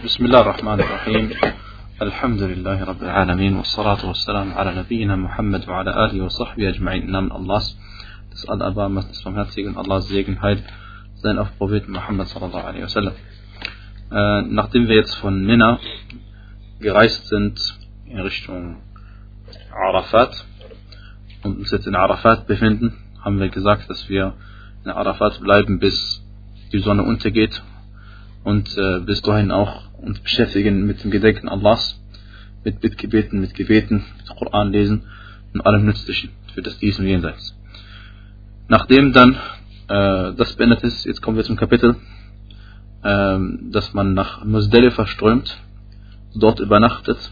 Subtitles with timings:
[0.00, 1.30] بسم الله الرحمن الرحيم
[2.02, 7.30] الحمد لله رب العالمين والصلاة والسلام على نبينا Muhammad وعلى آله وصحبه أجمعين im Namen
[7.30, 7.76] Allahs
[8.32, 10.64] des Allerbarmers des Barmherzigen Allahs Segen Heil
[11.16, 13.12] sein auf Propheten Muhammad sallallahu alaihi wasallam
[14.10, 15.78] äh, nachdem wir jetzt von Mina
[16.80, 17.60] gereist sind
[18.06, 18.78] in Richtung
[19.74, 20.46] Arafat
[21.42, 24.32] und uns jetzt in Arafat befinden haben wir gesagt dass wir
[24.86, 26.24] in Arafat bleiben bis
[26.72, 27.62] die Sonne untergeht
[28.46, 31.99] und äh, bis dahin auch uns beschäftigen mit dem Gedenken Allahs,
[32.63, 35.03] mit Bittgebeten, mit Gebeten, mit Koran lesen
[35.53, 37.55] und allem Nützlichen für das Dies und Jenseits.
[38.67, 39.35] Nachdem dann
[39.87, 41.95] äh, das beendet ist, jetzt kommen wir zum Kapitel,
[43.03, 43.39] äh,
[43.71, 45.57] dass man nach Muzdalifa strömt,
[46.35, 47.31] dort übernachtet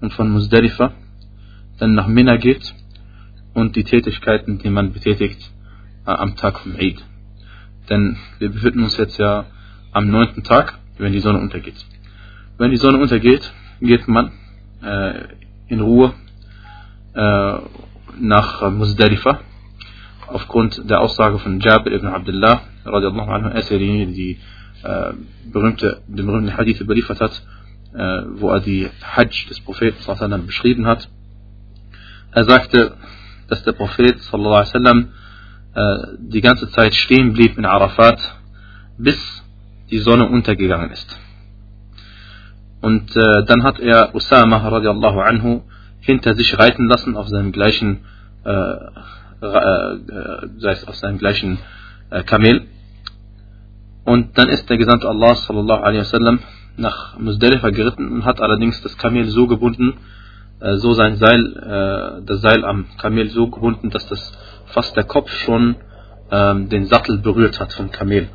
[0.00, 0.92] und von Muzdalifa
[1.78, 2.74] dann nach Mina geht
[3.52, 5.50] und die Tätigkeiten, die man betätigt
[6.06, 7.04] äh, am Tag vom Eid.
[7.90, 9.46] Denn wir befinden uns jetzt ja
[9.92, 11.84] am neunten Tag, wenn die Sonne untergeht.
[12.58, 14.32] Wenn die Sonne untergeht, geht man
[14.82, 15.24] äh,
[15.68, 16.14] in Ruhe
[17.14, 17.58] äh,
[18.18, 19.40] nach Muzdalifa.
[20.28, 24.40] Aufgrund der Aussage von Jabir ibn Abdullah, radiallahu anhu, er ist derjenige, die
[24.82, 25.12] äh,
[25.52, 27.42] berühmte, den berühmten Hadith überliefert hat,
[27.94, 31.08] äh, wo er die Hajj des Propheten sallam, beschrieben hat.
[32.32, 32.96] Er sagte,
[33.48, 35.08] dass der Prophet wasallam
[35.74, 38.20] äh, die ganze Zeit stehen blieb in Arafat,
[38.98, 39.35] bis
[39.90, 41.18] die Sonne untergegangen ist.
[42.80, 45.62] Und äh, dann hat er Usama radiallahu anhu
[46.00, 48.04] hinter sich reiten lassen auf seinem gleichen,
[48.44, 48.50] äh,
[49.42, 51.58] äh, es auf seinem gleichen
[52.10, 52.66] äh, Kamel.
[54.04, 56.38] Und dann ist der Gesandte Allah sallallahu alaihi wasallam
[56.76, 59.94] nach Muzdalifa geritten und hat allerdings das Kamel so gebunden,
[60.60, 64.32] äh, so sein Seil, äh, das Seil am Kamel so gebunden, dass das
[64.66, 65.76] fast der Kopf schon
[66.30, 68.28] ähm, den Sattel berührt hat vom Kamel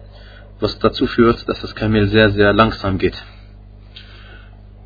[0.61, 3.21] was dazu führt, dass das Kamel sehr, sehr langsam geht.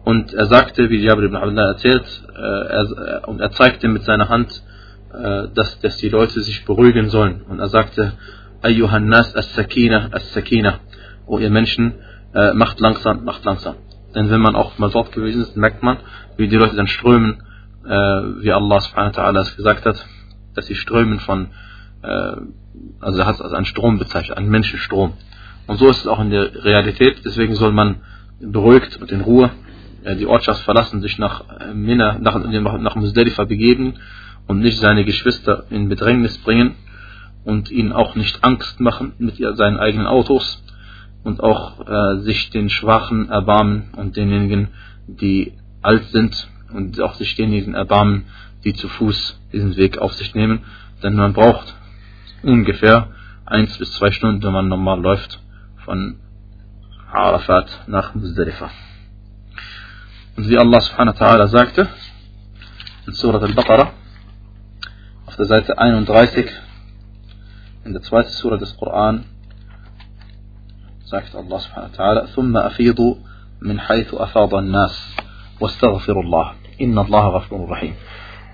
[0.06, 4.04] Und er sagte, wie Jabir ibn Abdullah erzählt, äh, er, äh, und er zeigte mit
[4.04, 4.62] seiner Hand,
[5.12, 7.42] äh, dass, dass die Leute sich beruhigen sollen.
[7.42, 8.14] Und er sagte,
[8.62, 10.80] Ayyuhan Nas as-Sakina, as-Sakina.
[11.28, 11.96] O ihr Menschen,
[12.54, 13.76] macht langsam, macht langsam.
[14.14, 15.98] Denn wenn man auch mal dort gewesen ist, merkt man,
[16.36, 17.42] wie die Leute dann strömen,
[17.84, 20.06] wie Allah subhanahu wa ta'ala es gesagt hat,
[20.54, 21.48] dass sie strömen von,
[22.02, 25.14] also er hat es als einen Strom bezeichnet, einen Menschenstrom.
[25.68, 27.22] Und so ist es auch in der Realität.
[27.26, 27.98] Deswegen soll man
[28.40, 29.52] beruhigt und in Ruhe
[30.04, 33.96] äh, die Ortschaft verlassen, sich nach äh, Mina, nach, nach Musdalifa begeben
[34.48, 36.76] und nicht seine Geschwister in Bedrängnis bringen
[37.44, 40.64] und ihnen auch nicht Angst machen mit seinen eigenen Autos
[41.24, 44.70] und auch äh, sich den Schwachen erbarmen und denjenigen,
[45.08, 48.26] die alt sind und auch sich denjenigen erbarmen,
[48.64, 50.62] die zu Fuß diesen Weg auf sich nehmen.
[51.02, 51.76] Denn man braucht
[52.44, 53.10] ungefähr
[53.46, 55.40] eins bis zwei Stunden, wenn man normal läuft,
[55.85, 56.21] von
[57.13, 58.71] Arafat nach Muzdalifa.
[60.37, 61.89] Und wie Allah subhanahu wa ta'ala sagte,
[63.07, 63.93] in Surat al-Baqarah,
[65.27, 66.51] auf der Seite 31,
[67.85, 69.25] in der zweiten Surah des Koran,
[71.05, 73.15] sagt Allah subhanahu wa ta'ala, ثم أفيضوا
[73.61, 75.17] من حيث أفاض الناس
[75.61, 77.95] واستغفروا الله إن الله غفور رحيم.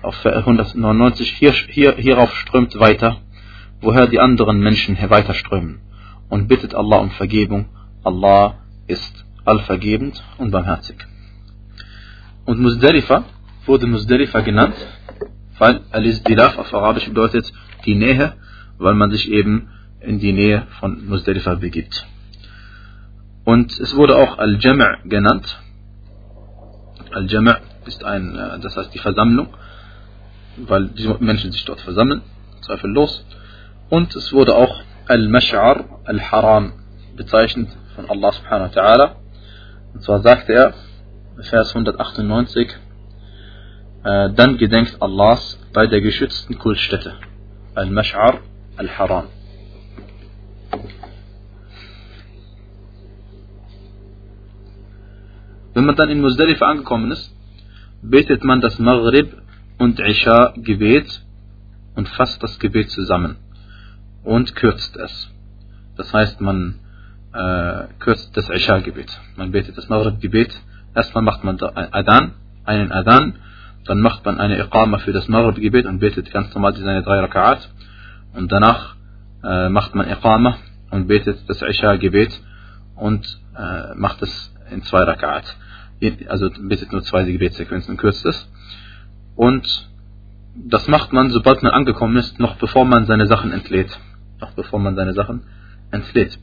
[0.01, 3.17] Auf 199, hier, hier, hierauf strömt weiter,
[3.81, 5.81] woher die anderen Menschen hier weiter strömen
[6.32, 7.66] und bittet Allah um Vergebung.
[8.02, 8.54] Allah
[8.86, 10.96] ist allvergebend und barmherzig.
[12.46, 13.24] Und Muzdalifa
[13.66, 14.74] wurde Muzdalifa genannt,
[15.58, 17.52] weil Al-Izdilaf auf Arabisch bedeutet
[17.84, 18.32] die Nähe,
[18.78, 19.68] weil man sich eben
[20.00, 22.06] in die Nähe von Muzdalifa begibt.
[23.44, 25.60] Und es wurde auch Al-Jama' genannt.
[27.10, 29.48] Al-Jama' ist ein, äh, das heißt die Versammlung,
[30.56, 32.22] weil die Menschen sich dort versammeln,
[32.62, 33.22] zweifellos.
[33.90, 36.72] Und es wurde auch Al-Mash'ar Al-Haram
[37.16, 39.16] bezeichnet von Allah subhanahu wa ta'ala.
[39.94, 40.74] Und zwar sagt er,
[41.50, 42.68] Vers 198,
[44.04, 47.14] äh, dann gedenkt Allahs bei der geschützten Kultstätte.
[47.74, 48.38] Al-Mash'ar
[48.76, 49.24] Al-Haram.
[55.74, 57.34] Wenn man dann in Muzdalifa angekommen ist,
[58.02, 59.36] betet man das Maghrib
[59.78, 61.22] und Isha Gebet
[61.96, 63.36] und fasst das Gebet zusammen
[64.24, 65.30] und kürzt es.
[65.96, 66.80] Das heißt, man
[67.32, 69.20] äh, kürzt das Isha-Gebet.
[69.36, 70.54] Man betet das Maghrib-Gebet.
[70.94, 72.32] Erstmal macht man Adan,
[72.64, 73.34] einen Adan,
[73.84, 77.68] dann macht man eine Iqama für das Maghrib-Gebet und betet ganz normal seine drei Raka'at.
[78.34, 78.96] Und danach
[79.42, 80.56] äh, macht man Iqama
[80.90, 82.40] und betet das Isha-Gebet
[82.96, 85.44] und äh, macht es in zwei Raka'at.
[86.28, 88.48] Also betet nur zwei Gebetssequenzen und kürzt es.
[89.36, 89.88] Und
[90.54, 93.98] das macht man, sobald man angekommen ist, noch bevor man seine Sachen entlädt
[94.42, 95.42] noch bevor man seine Sachen
[95.90, 96.38] entfleht.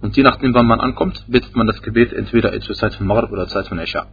[0.00, 3.32] Und je nachdem, wann man ankommt, bittet man das Gebet entweder zur Zeit von Maghrib
[3.32, 4.06] oder zur Zeit von Isha.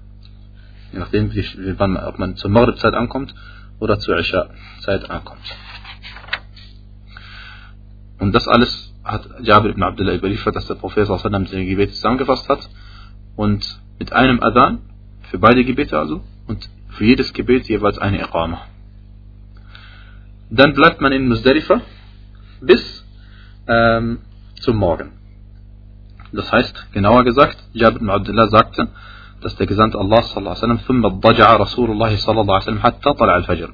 [0.92, 3.36] Je nachdem, wie, wann ob man zur Maghrib-Zeit ankommt
[3.80, 5.45] oder zur Isha-Zeit ankommt.
[8.19, 12.68] Und das alles hat Jabir ibn Abdullah überliefert, dass der Prophet seine Gebete zusammengefasst hat
[13.36, 14.80] und mit einem Adhan,
[15.30, 18.62] für beide Gebete also, und für jedes Gebet jeweils eine Iqama.
[20.50, 21.81] Dann bleibt man in Musdalifa
[22.62, 23.05] bis
[23.67, 24.19] ähm,
[24.61, 25.12] zum Morgen.
[26.32, 28.88] Das heißt, genauer gesagt, Jabir ibn Abdullah sagte,
[29.41, 33.71] dass der Gesandte Allah sallallahu alaihi wasallam ثم Rasulullah sallallahu alaihi wasallam hatta tala al-Fajr.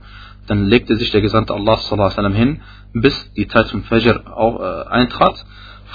[0.46, 2.60] Dann legte sich der Gesandte Allah sallallahu alaihi wasallam hin,
[2.94, 5.44] bis die Zeit zum Fajr auch, äh, eintrat.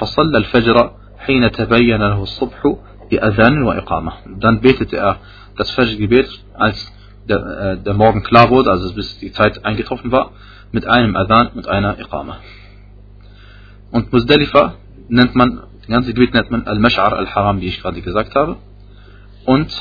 [0.02, 2.76] فصلى الفجر حين تبين له الصبح
[3.12, 4.12] بأذان وإقامة.
[4.40, 5.18] Dann betete er
[5.58, 6.92] das Fajr-Gebet, als
[7.30, 10.32] der, äh, der Morgen klar wurde, also bis die Zeit eingetroffen war,
[10.72, 12.38] mit einem Adhan, mit einer Iqama.
[13.96, 14.76] Und Muzdalifa
[15.10, 18.58] nennt man, das ganze Gebiet nennt man Al-Mash'ar al-Haram, wie ich gerade gesagt habe.
[19.46, 19.72] Und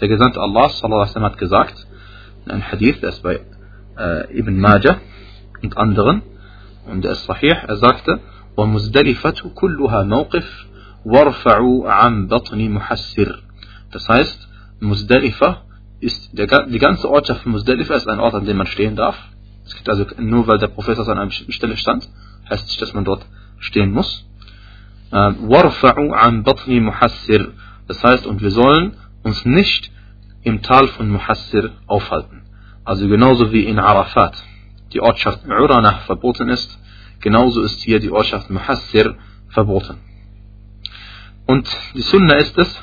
[0.00, 1.86] der Gesandte Allah sallallahu alaihi wasallam hat gesagt,
[2.44, 3.40] in einem Hadith, der ist bei
[3.98, 4.96] äh, Ibn Majah
[5.62, 6.22] und anderen,
[6.86, 8.20] und der ist sahih, er sagte,
[8.56, 10.48] وَمُزْدَلِفَةُ كُلُّهَا مَوْقِفْ
[11.04, 13.38] وَارْفَعُوا عَنْ بَطْنِ مُحَسِّرٍ
[13.92, 14.48] Das heißt,
[14.80, 15.62] Muzdalifa
[16.00, 19.16] ist, der, die ganze Ortschaft von Muzdalifa ist ein Ort, an dem man stehen darf.
[19.64, 22.08] Es gibt also nur, weil der Prophet an einer bestimmten Stelle stand,
[22.48, 23.26] heißt nicht, dass man dort
[23.58, 24.26] stehen muss.
[25.12, 27.52] وَارْفَعُوا عَنْ بَطْنِ مُحَسِّرٍ
[27.90, 29.90] das heißt, und wir sollen uns nicht
[30.42, 32.42] im Tal von Muhassir aufhalten.
[32.84, 34.40] Also genauso wie in Arafat
[34.92, 36.78] die Ortschaft Uranah verboten ist,
[37.18, 39.16] genauso ist hier die Ortschaft Muhassir
[39.48, 39.96] verboten.
[41.46, 42.80] Und die Sunna ist es,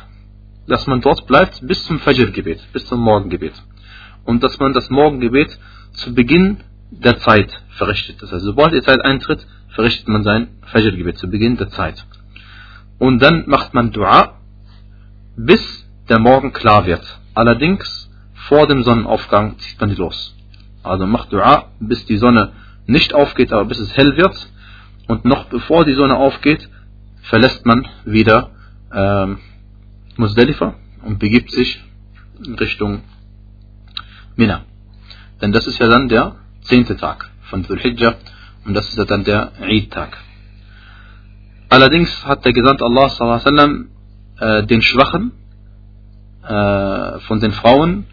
[0.67, 3.53] dass man dort bleibt bis zum Fajr-Gebet, bis zum Morgengebet.
[4.25, 5.57] Und dass man das Morgengebet
[5.93, 6.57] zu Beginn
[7.00, 8.22] der Zeit verrichtet.
[8.22, 12.04] Das heißt, sobald die Zeit eintritt, verrichtet man sein Fajr-Gebet zu Beginn der Zeit.
[12.98, 14.38] Und dann macht man Dua
[15.36, 17.02] bis der Morgen klar wird.
[17.34, 18.10] Allerdings
[18.48, 20.36] vor dem Sonnenaufgang zieht man die los.
[20.82, 22.52] Also macht Dua, bis die Sonne
[22.86, 24.36] nicht aufgeht, aber bis es hell wird.
[25.08, 26.68] Und noch bevor die Sonne aufgeht,
[27.22, 28.50] verlässt man wieder
[28.92, 29.38] ähm,
[30.16, 30.74] Musdalifa
[31.04, 31.82] und begibt sich
[32.44, 33.02] in Richtung
[34.36, 34.62] Mina.
[35.40, 38.14] Denn das ist ja dann der zehnte Tag von Dhul Hijjah
[38.64, 40.16] und das ist dann der Eid-Tag.
[41.68, 43.88] Allerdings hat der Gesandte Allah sallam,
[44.38, 45.32] äh, den Schwachen
[46.42, 48.06] äh, von den Frauen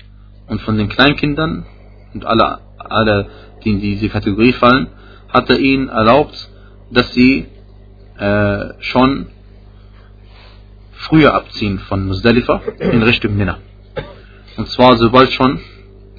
[0.48, 1.66] und von den Kleinkindern
[2.14, 3.30] und alle, alle,
[3.64, 4.88] die in diese Kategorie fallen,
[5.28, 6.50] hat er ihnen erlaubt,
[6.92, 7.48] dass sie
[8.18, 9.28] äh, schon
[10.94, 13.58] früher abziehen von Muzdalifa in Richtung Mina.
[14.58, 15.60] Und zwar sobald schon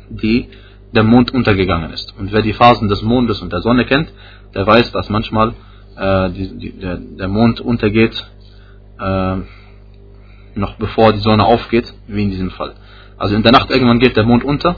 [0.08, 0.48] die,
[0.92, 2.14] der Mond untergegangen ist.
[2.18, 4.12] Und wer die Phasen des Mondes und der Sonne kennt,
[4.54, 5.54] der weiß, dass manchmal
[5.96, 8.24] äh, die, die, der, der Mond untergeht
[8.98, 9.36] äh,
[10.54, 12.74] noch bevor die Sonne aufgeht, wie in diesem Fall.
[13.16, 14.76] Also in der Nacht irgendwann geht der Mond unter,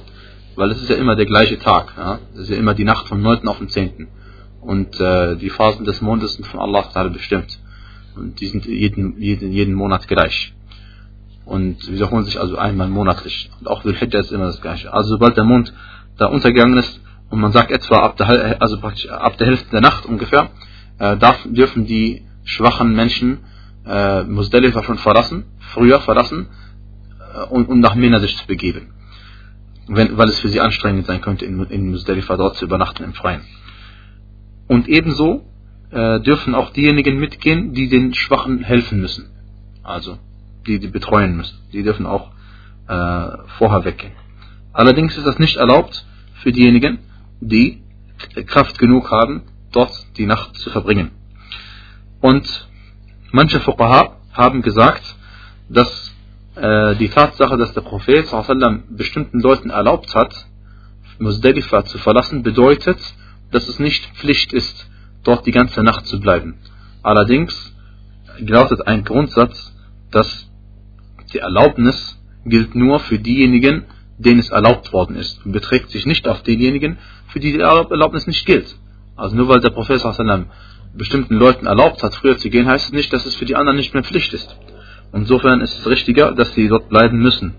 [0.56, 1.94] weil es ist ja immer der gleiche Tag.
[1.96, 2.18] Ja?
[2.32, 3.48] Das ist ja immer die Nacht vom 9.
[3.48, 4.08] auf den 10.
[4.60, 7.58] Und äh, die Phasen des Mondes sind von Allah bestimmt.
[8.14, 10.52] Und die sind jeden, jeden, jeden Monat gleich.
[11.44, 13.50] Und wiederholen sich also einmal monatlich.
[13.58, 14.92] Und auch Dhul Hijjah ist immer das gleiche.
[14.92, 15.72] Also sobald der Mond
[16.16, 17.00] da untergegangen ist,
[17.30, 20.50] und man sagt etwa ab der, also praktisch ab der Hälfte der Nacht ungefähr,
[20.98, 23.38] äh, darf, dürfen die schwachen Menschen
[23.86, 26.48] äh, Musdalifa schon verlassen, früher verlassen
[27.34, 28.92] äh, und, und nach Mina sich zu begeben.
[29.88, 33.14] Wenn, weil es für sie anstrengend sein könnte, in, in Musdalifa dort zu übernachten im
[33.14, 33.42] Freien.
[34.68, 35.44] Und ebenso
[35.90, 39.30] äh, dürfen auch diejenigen mitgehen, die den Schwachen helfen müssen.
[39.82, 40.18] Also,
[40.66, 41.58] die die betreuen müssen.
[41.72, 42.30] Die dürfen auch
[42.88, 43.28] äh,
[43.58, 44.12] vorher weggehen.
[44.72, 46.04] Allerdings ist das nicht erlaubt
[46.42, 46.98] für diejenigen,
[47.40, 47.82] die
[48.46, 51.10] Kraft genug haben, dort die Nacht zu verbringen.
[52.20, 52.68] Und
[53.34, 55.02] Manche Fuqaha haben gesagt,
[55.70, 56.14] dass
[56.54, 60.34] äh, die Tatsache, dass der Prophet sallam, bestimmten Leuten erlaubt hat,
[61.18, 62.98] Muzdalifa zu verlassen, bedeutet,
[63.50, 64.86] dass es nicht Pflicht ist,
[65.24, 66.58] dort die ganze Nacht zu bleiben.
[67.02, 67.74] Allerdings
[68.38, 69.74] lautet ein Grundsatz,
[70.10, 70.50] dass
[71.32, 73.86] die Erlaubnis gilt nur für diejenigen,
[74.22, 76.98] denen es erlaubt worden ist und beträgt sich nicht auf diejenigen,
[77.28, 78.76] für die die Erlaubnis nicht gilt.
[79.16, 80.46] Also nur weil der Prophet sallam,
[80.94, 83.76] bestimmten Leuten erlaubt hat, früher zu gehen, heißt es nicht, dass es für die anderen
[83.76, 84.56] nicht mehr Pflicht ist.
[85.12, 87.54] Insofern ist es richtiger, dass sie dort bleiben müssen,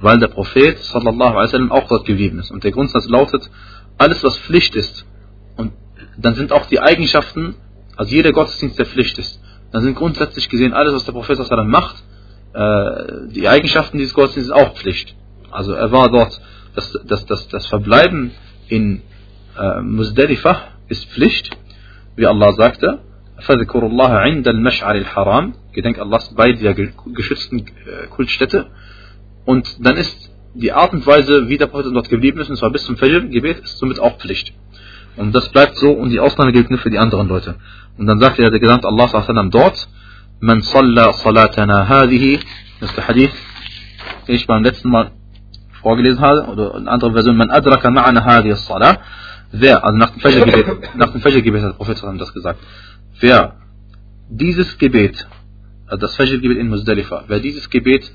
[0.00, 2.50] weil der Prophet sallallahu alaihi auch dort geblieben ist.
[2.50, 3.50] Und der Grundsatz lautet,
[3.98, 5.06] alles was Pflicht ist,
[5.56, 5.72] und
[6.16, 7.56] dann sind auch die Eigenschaften,
[7.96, 9.40] also jeder Gottesdienst, der Pflicht ist,
[9.72, 11.96] dann sind grundsätzlich gesehen alles, was der Prophet sallallahu macht,
[12.52, 15.16] äh, die Eigenschaften dieses Gottesdienstes auch Pflicht.
[15.53, 16.39] Also er war dort,
[16.75, 18.31] das, das, das, das Verbleiben
[18.67, 19.01] in
[19.57, 21.57] äh, Muzdalifah ist Pflicht,
[22.15, 22.99] wie Allah sagte,
[23.39, 28.67] فذكر الله عند المشعر الحرام gedenk Allahs bei der geschützten äh, Kultstätte
[29.45, 32.71] und dann ist die Art und Weise, wie der Prophet dort geblieben ist, und zwar
[32.71, 34.53] bis zum Fajr-Gebet, ist somit auch Pflicht.
[35.15, 37.55] Und das bleibt so und die Ausnahme gilt nur für die anderen Leute.
[37.97, 39.87] Und dann sagt ja der Gesandte Allah sallam dort,
[40.39, 42.39] Man salla salatana hadihi,
[42.79, 43.33] das ist der Hadith,
[44.27, 45.11] den ich beim letzten Mal
[45.83, 48.97] vorgelesen habe, oder in anderer Version, Man adraka ma'ana hadihi salah,
[49.51, 52.59] wer, also nach dem Fajr-Gebet, nach dem Fajr-Gebet hat der Prophet sallam das gesagt,
[53.19, 53.55] wer
[54.29, 55.27] dieses Gebet,
[55.87, 58.11] also das Fajr-Gebet in Muzdalifa, wer dieses Gebet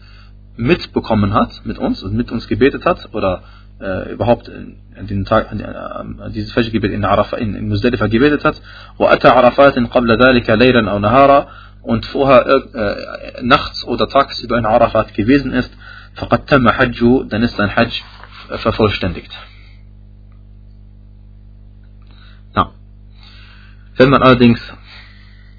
[0.57, 3.43] mitbekommen hat mit uns und mit uns gebetet hat oder
[3.81, 8.45] äh, überhaupt an den Tag, an, äh, dieses Fajr-Gebet in, Arafa, in, in Muzdalifa gebetet
[8.45, 8.61] hat,
[8.99, 11.47] وَأَتَى عَرَفَاتٍ قَبْلَ ذَلِكَ لَيْلًا أَوْ نَهَارًا
[11.83, 15.71] und vorher äh, nachts oder tagsüber in Arafat gewesen ist,
[16.17, 18.03] فَقَدْ تَمَّ حَجُّ dann ist sein Hajj
[18.59, 19.33] vervollständigt.
[22.55, 22.73] Ja.
[23.97, 24.61] Wenn man allerdings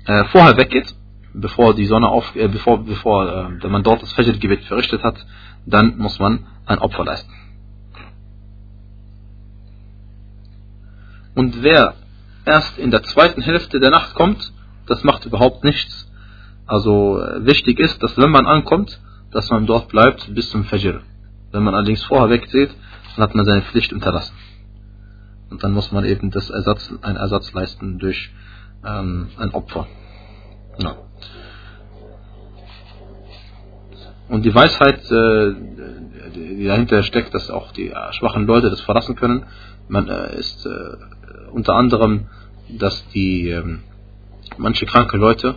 [0.05, 0.95] äh, vorher weggeht,
[1.33, 5.25] bevor die Sonne auf, äh, bevor, bevor äh, man dort das Fajr-Gebet verrichtet hat,
[5.65, 7.33] dann muss man ein Opfer leisten.
[11.35, 11.95] Und wer
[12.45, 14.53] erst in der zweiten Hälfte der Nacht kommt,
[14.87, 16.09] das macht überhaupt nichts.
[16.65, 18.99] Also äh, wichtig ist, dass wenn man ankommt,
[19.32, 21.00] dass man dort bleibt bis zum Fajr.
[21.52, 22.70] Wenn man allerdings vorher wegzieht,
[23.16, 24.34] dann hat man seine Pflicht unterlassen.
[25.50, 28.30] Und dann muss man eben das Ersatz, einen Ersatz leisten durch
[28.86, 29.86] ähm, ein Opfer.
[30.78, 30.96] Ja.
[34.28, 35.54] Und die Weisheit, äh,
[36.34, 39.44] die dahinter steckt, dass auch die schwachen Leute das verlassen können,
[39.88, 42.26] man äh, ist äh, unter anderem,
[42.78, 43.80] dass die ähm,
[44.56, 45.56] manche kranke Leute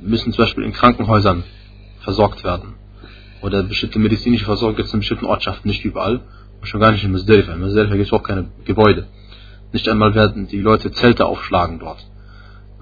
[0.00, 1.44] müssen zum Beispiel in Krankenhäusern
[2.06, 2.68] versorgt werden.
[3.42, 6.20] Oder bestimmte medizinische Versorgung gibt es in bestimmten Ortschaften, nicht überall.
[6.60, 7.52] Und schon gar nicht in Musdalifa.
[7.52, 9.02] In Musdalifa gibt es auch keine Gebäude.
[9.72, 12.02] Nicht einmal werden die Leute Zelte aufschlagen dort.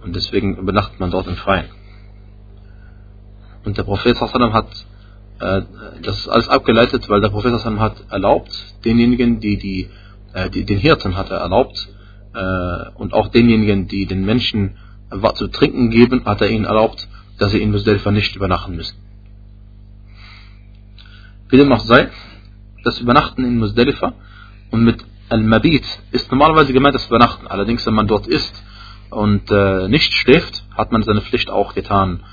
[0.03, 1.69] Und deswegen übernachtet man dort im Freien.
[3.65, 4.69] Und der Prophet hat
[5.41, 5.63] äh,
[6.03, 8.53] das ist alles abgeleitet, weil der Prophet hat erlaubt,
[8.85, 9.91] denjenigen, die, die,
[10.33, 11.89] äh, die den Hirten hat er erlaubt,
[12.35, 14.77] äh, und auch denjenigen, die den Menschen
[15.11, 18.97] was zu trinken geben, hat er ihnen erlaubt, dass sie in Musdalifa nicht übernachten müssen.
[21.55, 22.11] Wie sei,
[22.83, 24.15] das Übernachten in Musdalifa
[24.73, 27.47] und mit Al-Mabit ist normalerweise gemeint das Übernachten.
[27.47, 28.61] Allerdings, wenn man dort ist
[29.11, 32.25] und äh, nicht schläft, hat man seine Pflicht auch getan.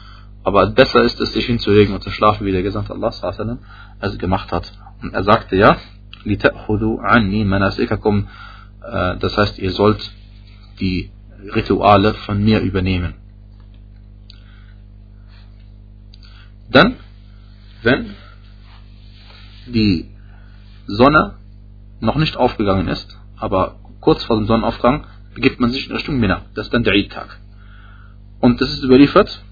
[0.44, 3.14] Aber besser ist es, sich hinzulegen und zu schlafen, wie der Gesandte Allah
[4.00, 4.74] es gemacht hat.
[5.04, 5.78] Und er sagte ja,
[6.26, 6.38] äh,
[9.20, 10.12] das heißt, ihr sollt
[10.80, 11.12] die
[11.54, 13.14] Rituale von mir übernehmen.
[16.72, 16.96] Dann,
[17.84, 18.16] wenn
[19.68, 20.10] die
[20.88, 21.36] Sonne
[22.00, 26.42] noch nicht aufgegangen ist, aber kurz vor dem Sonnenaufgang begibt man sich in Richtung Mina.
[26.56, 27.40] Das ist dann der Eid-Tag.
[28.40, 29.44] Und das ist überliefert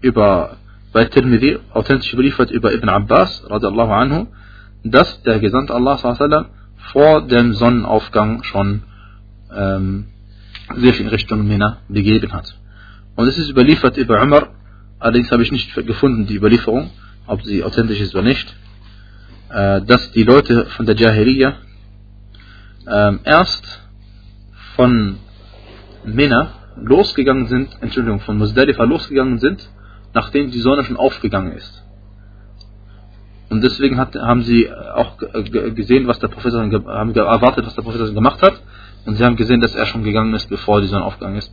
[0.00, 0.56] über,
[0.92, 4.26] bei Tirmidhi, authentisch überliefert über Ibn Abbas, radiallahu anhu,
[4.84, 6.46] dass der Gesandte Allah sallam,
[6.92, 8.82] vor dem Sonnenaufgang schon
[9.54, 10.06] ähm,
[10.76, 12.56] sich in Richtung Mina begeben hat.
[13.16, 14.48] Und es ist überliefert über Umar,
[14.98, 16.90] allerdings habe ich nicht gefunden die Überlieferung,
[17.26, 18.54] ob sie authentisch ist oder nicht,
[19.48, 21.54] dass die Leute von der Jahiliya
[22.86, 23.82] äh, erst
[24.74, 25.18] von
[26.04, 29.68] Mina losgegangen sind, Entschuldigung, von Muzdalifa losgegangen sind
[30.16, 31.84] nachdem die Sonne schon aufgegangen ist.
[33.50, 35.18] Und deswegen hat, haben sie auch
[35.80, 38.60] gesehen, was der Prophet haben erwartet, was der Prophet gemacht hat.
[39.04, 41.52] Und sie haben gesehen, dass er schon gegangen ist, bevor die Sonne aufgegangen ist,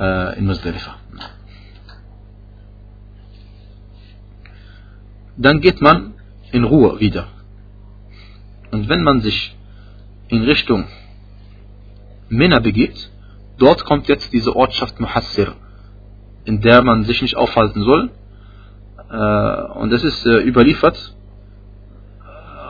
[0.00, 0.96] äh, in Muzdalifa.
[5.36, 6.14] Dann geht man
[6.52, 7.26] in Ruhe wieder.
[8.70, 9.56] Und wenn man sich
[10.28, 10.84] in Richtung
[12.28, 13.10] Mina begibt,
[13.58, 15.54] dort kommt jetzt diese Ortschaft Muhassir
[16.48, 18.10] in der man sich nicht aufhalten soll.
[19.10, 21.14] Äh, und das ist äh, überliefert.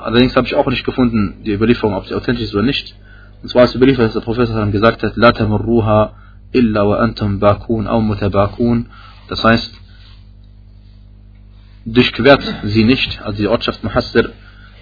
[0.03, 2.97] Allerdings habe ich auch nicht gefunden, die Überlieferung, ob sie authentisch ist oder nicht.
[3.43, 6.15] Und zwar ist überliefert, dass der Prophet gesagt hat, La tamurruha
[6.53, 8.87] illa wa antum bakun au mutabakun.
[9.29, 9.73] Das heißt,
[11.93, 14.33] durchquert sie nicht, also die Ortschaft Muhassir,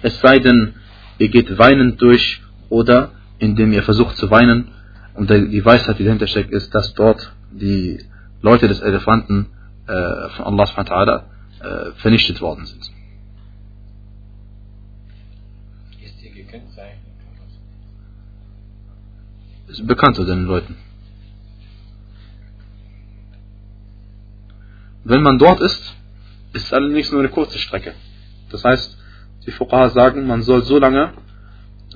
[0.01, 0.75] es sei denn,
[1.17, 4.69] ihr geht weinend durch oder indem ihr versucht zu weinen.
[5.13, 7.99] Und die Weisheit, die dahinter steckt, ist, dass dort die
[8.41, 9.47] Leute des Elefanten
[9.87, 11.21] äh, von Allah subhanahu
[11.59, 12.91] äh, vernichtet worden sind.
[16.03, 17.03] Ist die gekennzeichnet?
[19.67, 20.75] Ist bekannt unter den Leuten.
[25.03, 25.96] Wenn man dort ist,
[26.63, 27.93] ist allerdings nur eine kurze Strecke.
[28.51, 28.97] Das heißt,
[29.45, 31.13] die Fuqaha sagen, man soll so lange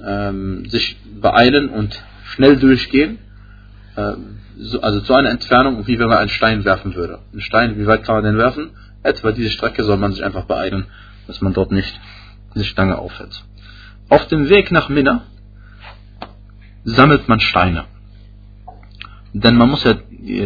[0.06, 3.20] ähm, sich beeilen und schnell durchgehen,
[3.96, 4.14] äh,
[4.58, 7.20] so, also zu einer Entfernung, wie wenn man einen Stein werfen würde.
[7.34, 8.72] Ein Stein, wie weit kann man den werfen?
[9.04, 10.86] Etwa diese Strecke soll man sich einfach beeilen,
[11.28, 12.00] dass man dort nicht
[12.54, 13.44] diese Stange aufhält.
[14.10, 15.24] Auf dem Weg nach Minna
[16.84, 17.86] sammelt man Steine.
[19.34, 19.96] Denn man muss ja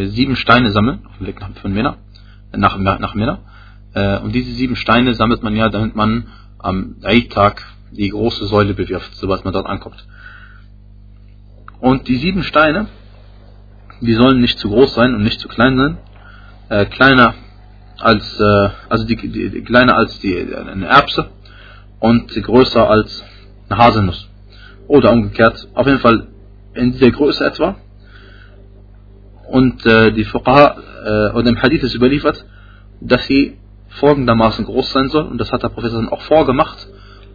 [0.06, 1.96] sieben Steine sammeln, auf dem Weg nach, von Minna,
[2.52, 3.40] nach, nach Minna.
[3.96, 6.26] Äh, und diese sieben Steine sammelt man ja, damit man
[6.58, 10.06] am Eid-Tag die große Säule bewirft, sobald man dort ankommt.
[11.80, 12.88] Und die sieben Steine,
[14.02, 15.98] die sollen nicht zu groß sein und nicht zu klein sein.
[16.68, 17.34] Äh, kleiner
[17.98, 21.30] als, äh, also die, die, die, kleiner als die, eine Erbse
[21.98, 23.24] und größer als
[23.70, 24.28] eine Haselnuss.
[24.88, 25.68] Oder umgekehrt.
[25.72, 26.26] Auf jeden Fall
[26.74, 27.76] in dieser Größe etwa.
[29.48, 32.44] Und äh, die Fuqaha äh, oder im Hadith ist überliefert,
[33.00, 33.56] dass sie
[33.98, 35.26] folgendermaßen groß sein soll.
[35.26, 36.86] Und das hat der Professor dann auch vorgemacht.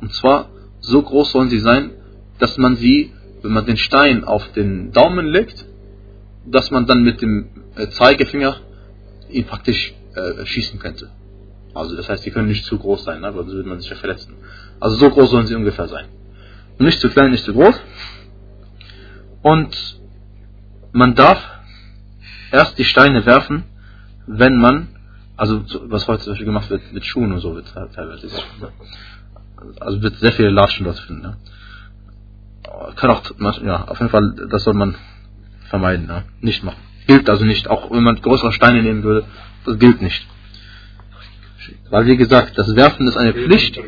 [0.02, 0.50] Und zwar
[0.80, 1.92] so groß sollen sie sein,
[2.40, 5.66] dass man sie, wenn man den Stein auf den Daumen legt,
[6.46, 8.58] dass man dann mit dem äh, Zeigefinger
[9.30, 11.10] ihn praktisch äh, schießen könnte.
[11.74, 13.28] Also das heißt, die können nicht zu groß sein, ne?
[13.28, 14.34] weil sonst würde man sich ja verletzen.
[14.80, 16.06] Also so groß sollen sie ungefähr sein.
[16.80, 17.80] Nicht zu klein, nicht zu groß.
[19.44, 20.00] Und
[20.92, 21.42] man darf
[22.52, 23.64] erst die Steine werfen,
[24.28, 24.90] wenn man,
[25.42, 28.28] also was heute zum Beispiel gemacht wird mit Schuhen und so wird teilweise.
[29.80, 31.24] Also wird sehr viele Latschen dort finden.
[31.24, 31.38] Ne?
[32.96, 33.24] Kann auch,
[33.64, 34.94] ja, auf jeden Fall, das soll man
[35.68, 36.26] vermeiden, ne?
[36.42, 36.78] nicht machen.
[37.08, 39.26] Gilt also nicht, auch wenn man größere Steine nehmen würde,
[39.66, 40.28] das gilt nicht.
[41.90, 43.80] Weil wie gesagt, das Werfen ist eine Pflicht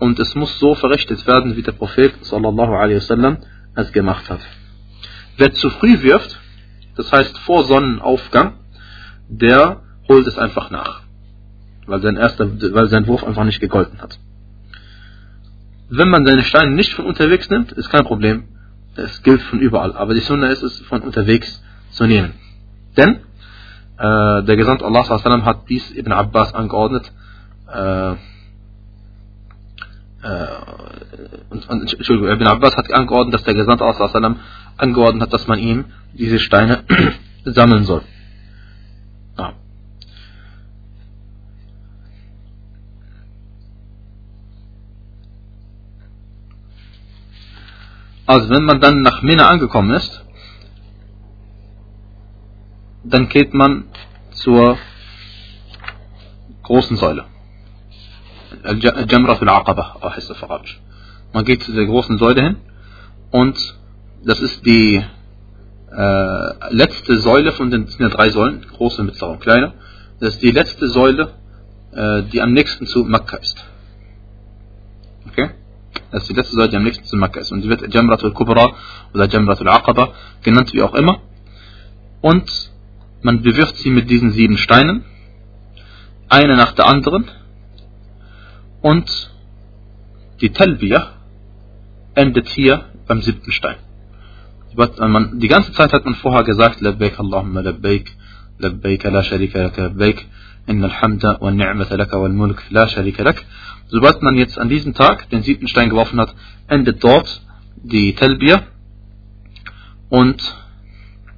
[0.00, 3.38] und es muss so verrichtet werden, wie der Prophet sallallahu alaihi wasallam
[3.76, 4.40] es gemacht hat.
[5.36, 6.40] Wer zu früh wirft,
[6.96, 8.54] das heißt vor Sonnenaufgang,
[9.28, 11.02] der holt es einfach nach,
[11.86, 14.18] weil sein erster, weil sein Wurf einfach nicht gegolten hat.
[15.88, 18.44] Wenn man seine Steine nicht von unterwegs nimmt, ist kein Problem.
[18.96, 19.94] Es gilt von überall.
[19.94, 21.62] Aber die Sunna ist es, von unterwegs
[21.92, 22.32] zu nehmen.
[22.96, 23.20] Denn
[23.98, 27.10] äh, der Gesandte Allah sallam, hat dies Ibn Abbas angeordnet.
[27.72, 28.16] Äh, äh,
[31.50, 34.40] Entschuldigung, Ibn Abbas hat angeordnet, dass der Gesandte Allah sallam,
[34.76, 36.84] angeordnet hat, dass man ihm diese Steine
[37.44, 38.02] sammeln soll.
[48.30, 50.24] Also wenn man dann nach Mina angekommen ist,
[53.02, 53.88] dann geht man
[54.30, 54.78] zur
[56.62, 57.24] großen Säule.
[59.08, 60.80] Jamrat al-Aqaba, heißt auf Arabisch.
[61.32, 62.56] Man geht zu der großen Säule hin
[63.32, 63.56] und
[64.24, 65.04] das ist die
[65.90, 69.72] äh, letzte Säule von den, sind ja drei Säulen, große, mittlere und kleine.
[70.20, 71.32] Das ist die letzte Säule,
[71.90, 73.56] äh, die am nächsten zu Mekka ist.
[75.26, 75.50] Okay?
[76.10, 77.52] Das ist die letzte die am nächsten zu Mekka ist.
[77.52, 78.74] Und die wird Jamrat al-Kubra
[79.14, 81.20] oder Jamrat al-Aqaba genannt, wie auch immer.
[82.20, 82.50] Und
[83.22, 85.04] man bewirft sie mit diesen sieben Steinen,
[86.28, 87.30] eine nach der anderen,
[88.82, 89.30] und
[90.40, 91.12] die Talbiyah
[92.14, 93.76] endet hier beim siebten Stein.
[94.72, 98.10] Die ganze Zeit hat man vorher gesagt, Labbaik Allahumma Labbaik,
[98.58, 100.26] Labbaik la sharika lak, Labbaik,
[100.66, 103.44] Wa ni'mata laka wal mulk la sharika lak.
[103.88, 106.34] Sobald man jetzt an diesem Tag den siebten Stein geworfen hat,
[106.68, 107.42] endet dort
[107.82, 108.62] die Talbiyah
[110.08, 110.40] und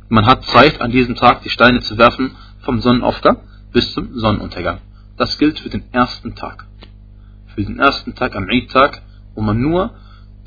[0.08, 3.38] man hat Zeit, an diesem Tag die Steine zu werfen vom Sonnenaufgang
[3.72, 4.78] bis zum Sonnenuntergang.
[5.16, 6.66] Das gilt für den ersten Tag.
[7.54, 9.00] Für den ersten Tag am Eid-Tag,
[9.34, 9.92] wo man nur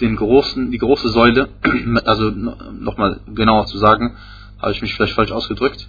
[0.01, 1.49] den großen, die große Säule,
[2.05, 4.17] also nochmal genauer zu sagen,
[4.61, 5.88] habe ich mich vielleicht falsch ausgedrückt,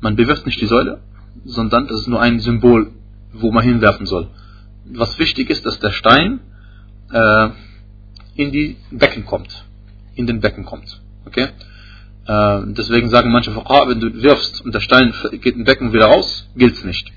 [0.00, 1.00] man bewirft nicht die Säule,
[1.44, 2.92] sondern das ist nur ein Symbol,
[3.32, 4.28] wo man hinwerfen soll.
[4.84, 6.40] Was wichtig ist, dass der Stein
[7.12, 7.48] äh,
[8.34, 9.64] in die Becken kommt,
[10.14, 11.00] in den Becken kommt.
[11.26, 11.48] Okay?
[12.26, 16.06] Äh, deswegen sagen manche Fuqaha, wenn du wirfst und der Stein geht im Becken wieder
[16.06, 17.12] raus, gilt es nicht.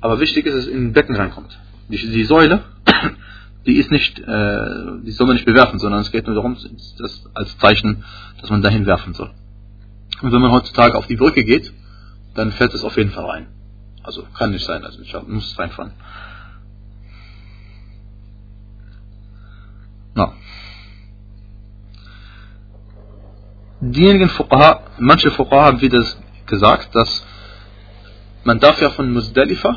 [0.00, 1.58] Aber wichtig ist, dass es in den Becken reinkommt.
[1.88, 2.64] Die, die Säule,
[3.66, 6.56] die ist nicht, äh, die soll man nicht bewerfen, sondern es geht nur darum,
[6.98, 8.04] das als Zeichen,
[8.40, 9.30] dass man dahin werfen soll.
[10.22, 11.72] Und wenn man heutzutage auf die Brücke geht,
[12.36, 13.46] dann fällt es auf jeden Fall rein.
[14.02, 15.92] Also kann nicht sein, also man muss es reinfahren.
[20.14, 20.32] Na.
[23.80, 26.04] diejenigen Fuqaha, manche Fuqaha haben wieder
[26.46, 27.24] gesagt, dass
[28.44, 29.76] man darf ja von Muzdalifa,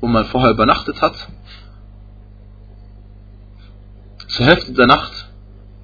[0.00, 1.16] wo man vorher übernachtet hat,
[4.28, 5.12] zur Hälfte der Nacht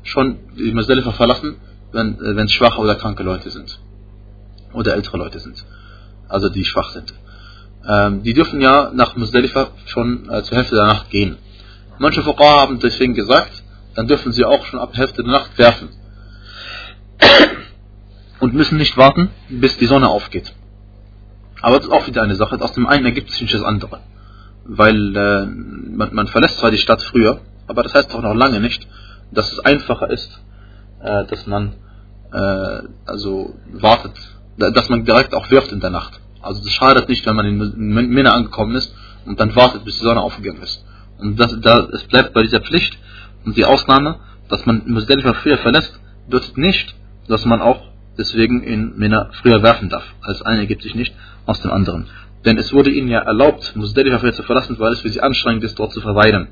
[0.03, 1.57] schon die Muzdalifa verlassen,
[1.93, 3.81] wenn äh, es schwache oder kranke Leute sind.
[4.73, 5.65] Oder ältere Leute sind.
[6.29, 7.13] Also die schwach sind.
[7.89, 11.37] Ähm, die dürfen ja nach Muzdalifa schon äh, zur Hälfte der Nacht gehen.
[11.99, 13.63] Manche Fuqaha haben deswegen gesagt,
[13.95, 15.91] dann dürfen sie auch schon ab Hälfte der Nacht werfen.
[18.41, 20.53] und müssen nicht warten, bis die Sonne aufgeht.
[21.61, 22.61] Aber das ist auch wieder eine Sache.
[22.61, 24.01] Aus dem einen ergibt sich nicht das andere.
[24.65, 28.61] Weil äh, man, man verlässt zwar die Stadt früher, aber das heißt doch noch lange
[28.61, 28.87] nicht,
[29.31, 30.41] dass es einfacher ist,
[31.01, 31.75] äh, dass man
[32.33, 34.15] äh, also wartet,
[34.57, 36.21] dass man direkt auch wirft in der Nacht.
[36.41, 40.05] Also das schadet nicht, wenn man in Minna angekommen ist und dann wartet, bis die
[40.05, 40.85] Sonne aufgegangen ist.
[41.19, 42.99] Und das, da, es bleibt bei dieser Pflicht
[43.45, 46.95] und die Ausnahme, dass man Musdalifa früher verlässt, bedeutet nicht,
[47.29, 47.81] dass man auch
[48.19, 50.05] deswegen in Minna früher werfen darf.
[50.27, 51.15] Das eine ergibt sich nicht
[51.47, 52.07] aus dem anderen.
[52.45, 55.65] Denn es wurde ihnen ja erlaubt, Musdalifa früher zu verlassen, weil es für sie anstrengend
[55.65, 56.49] ist, dort zu verweilen.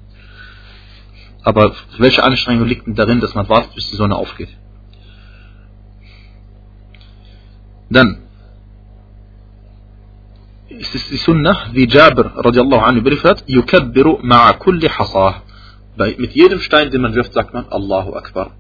[1.44, 4.48] Aber welche Anstrengung liegt denn darin, dass man wartet, bis die Sonne aufgeht?
[7.92, 8.08] Dann
[10.68, 15.42] ist es die Sunnah, wie Jabir radiallahu anhu berichtet, yukabbiru ma'a kulli hasah.
[15.96, 18.52] Mit jedem Stein, den man wirft, sagt man Allahu Akbar,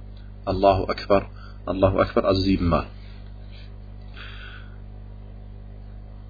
[0.44, 1.22] Allahu Akbar,
[1.64, 2.86] Allahu Akbar, also siebenmal.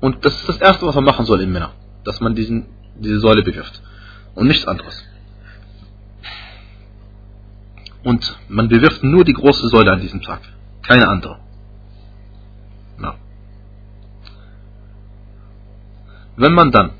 [0.01, 1.73] Und das ist das Erste, was man machen soll in Männer,
[2.05, 3.83] dass man diesen, diese Säule bewirft
[4.37, 4.97] und nichts anderes.
[8.05, 10.41] Und man bewirft nur die große Säule an diesem Tag,
[10.83, 11.42] keine andere.
[16.43, 16.91] Wenn man dann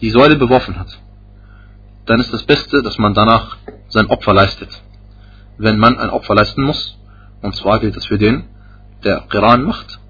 [0.00, 0.98] die Säule beworfen hat,
[2.06, 4.70] dann ist das Beste, dass man danach sein Opfer leistet.
[5.58, 6.98] Wenn man ein Opfer leisten muss,
[7.40, 8.36] und zwar gilt das für den,
[9.04, 10.00] der Qiran macht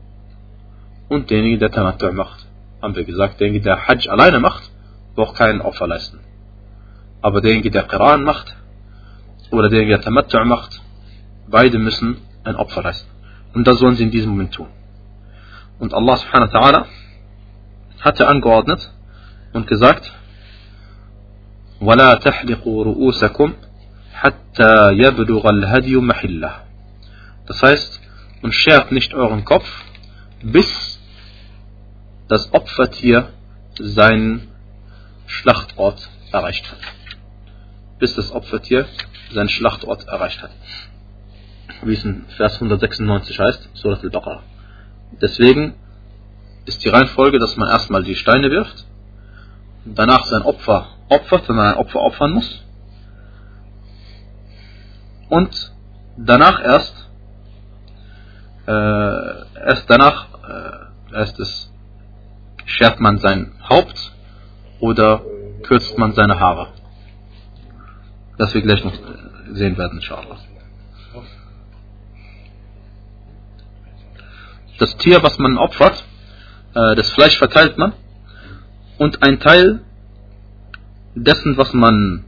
[1.10, 2.46] und denjenigen, der Tamattu macht.
[2.80, 4.64] Haben wir gesagt, derjenige, der Hajj alleine macht,
[5.14, 6.20] braucht kein Opfer leisten.
[7.20, 8.56] Aber derjenige, der Qiran macht
[9.50, 10.80] oder derjenige, der Tamattu macht,
[11.48, 13.10] beide müssen ein Opfer leisten.
[13.52, 14.68] Und das sollen sie in diesem Moment tun.
[15.78, 16.86] Und Allah subhanahu wa ta'ala
[18.03, 18.91] hatte angeordnet
[19.53, 20.11] und gesagt,
[21.81, 23.53] ولا تحلقوا رؤوسكم
[24.13, 26.51] حتى يبلغ الهدي محله.
[27.47, 28.01] Das heißt,
[28.41, 29.69] und schert nicht euren Kopf,
[30.43, 30.99] bis
[32.27, 33.29] das Opfertier
[33.79, 34.47] seinen
[35.25, 36.79] Schlachtort erreicht hat.
[37.99, 38.85] Bis das Opfertier
[39.31, 40.51] seinen Schlachtort erreicht hat.
[41.83, 44.43] Wie es in Vers 196 heißt, Surat al-Baqarah.
[45.21, 45.75] Deswegen
[46.66, 48.86] ist die Reihenfolge, dass man erstmal die Steine wirft,
[49.84, 52.64] danach sein Opfer opfert, wenn man ein Opfer opfern muss,
[55.28, 55.72] und
[56.16, 57.10] danach erst,
[58.66, 61.72] äh, erst danach, äh, erst ist,
[62.66, 64.12] schert man sein Haupt
[64.80, 65.22] oder
[65.62, 66.68] kürzt man seine Haare.
[68.38, 68.94] Das wir gleich noch
[69.52, 70.38] sehen werden, inshallah.
[74.78, 76.04] Das Tier, was man opfert,
[76.74, 77.92] äh, das Fleisch verteilt man
[78.98, 79.80] und ein Teil
[81.14, 82.24] dessen, was man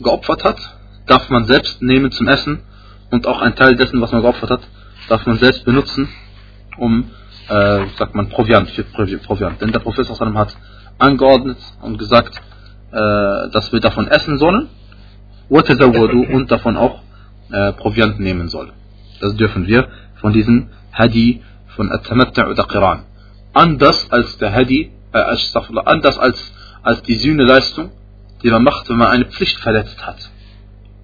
[0.00, 0.58] geopfert hat,
[1.06, 2.60] darf man selbst nehmen zum Essen
[3.10, 4.60] und auch ein Teil dessen, was man geopfert hat,
[5.08, 6.08] darf man selbst benutzen,
[6.76, 7.10] um,
[7.48, 9.60] äh, sagt man, Proviant, für Proviant.
[9.60, 10.56] Denn der Prophet hat
[10.98, 12.36] angeordnet und gesagt,
[12.90, 14.68] äh, dass wir davon essen sollen
[15.48, 17.02] und davon auch
[17.50, 18.72] äh, Proviant nehmen sollen.
[19.20, 19.88] Das dürfen wir
[20.20, 21.42] von diesen Hadi
[21.76, 23.04] von At-Tamatta' oder Qiran.
[23.52, 25.18] Anders als der Hadi, äh,
[25.84, 27.92] anders als, als die Sühneleistung,
[28.42, 30.30] die man macht, wenn man eine Pflicht verletzt hat.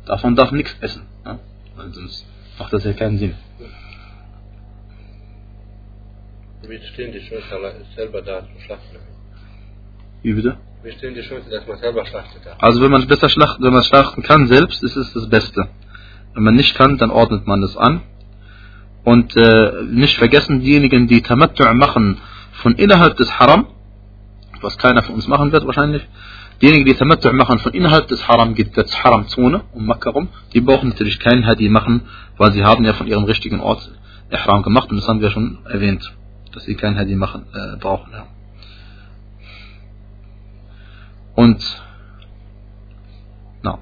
[0.06, 1.02] Davon darf nichts essen.
[1.24, 1.38] Ja?
[1.76, 2.26] Weil sonst
[2.58, 3.34] macht das ja keinen Sinn.
[6.62, 8.96] Wie stehen die Schulter selber da zum Schlachten?
[10.22, 10.56] Wie bitte?
[10.82, 12.42] Wie stehen die Schulter, dass man selber schlachtet?
[12.58, 15.68] Also wenn man besser schlachten, wenn man schlachten kann selbst, ist es das Beste.
[16.34, 18.02] Wenn man nicht kann, dann ordnet man es an
[19.04, 22.18] und äh, nicht vergessen, diejenigen, die Tamattu' machen
[22.52, 23.66] von innerhalb des Haram,
[24.60, 26.06] was keiner von uns machen wird wahrscheinlich,
[26.60, 30.60] diejenigen, die Tamattu' machen von innerhalb des Haram, geht das Haram-Zone um Makkah rum, die
[30.60, 32.02] brauchen natürlich keinen Hadi machen,
[32.36, 33.90] weil sie haben ja von ihrem richtigen Ort
[34.30, 36.12] Ihram gemacht und das haben wir schon erwähnt,
[36.52, 38.12] dass sie keinen Hadi machen äh, brauchen.
[38.12, 38.26] Ja.
[41.34, 41.82] Und
[43.62, 43.78] na.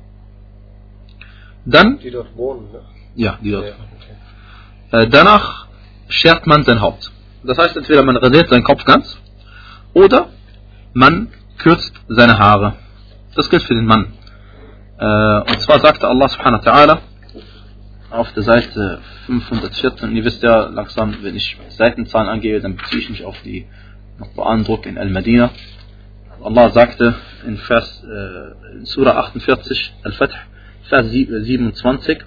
[1.65, 1.99] Dann.
[1.99, 2.81] Die dort wohnen, ne?
[3.15, 3.65] Ja, die dort.
[3.65, 3.71] Ja.
[3.71, 4.20] Äh,
[4.90, 5.66] danach
[6.09, 7.11] schert man sein Haupt.
[7.44, 9.18] Das heißt, entweder man rasiert seinen Kopf ganz
[9.94, 10.29] oder
[10.92, 12.74] man kürzt seine Haare.
[13.35, 14.12] Das gilt für den Mann.
[14.98, 16.98] Äh, und zwar sagte Allah subhanahu wa ta'ala
[18.11, 23.00] auf der Seite 514, und ihr wisst ja langsam, wenn ich Seitenzahlen angebe, dann beziehe
[23.00, 23.66] ich mich auf die
[24.35, 25.50] Beandruck in Al-Madina.
[26.42, 27.14] Allah sagte
[27.46, 30.33] in Vers äh, in Surah 48, Al-Fath,
[30.88, 32.24] Vers 27,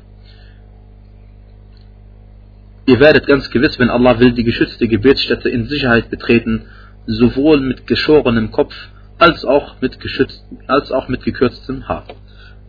[2.86, 6.66] Ihr werdet ganz gewiss, wenn Allah will, die geschützte Gebetsstätte in Sicherheit betreten,
[7.06, 8.74] sowohl mit geschorenem Kopf
[9.18, 9.98] als auch mit,
[10.68, 12.06] als auch mit gekürztem Haar.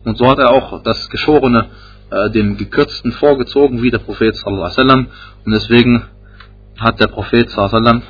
[0.05, 1.67] Und so hat er auch das geschorene
[2.11, 5.07] äh, dem gekürzten vorgezogen wie der Prophet sallallahu alaihi wasallam
[5.45, 6.05] und deswegen
[6.77, 8.03] hat der Prophet sallallahu alaihi wasallam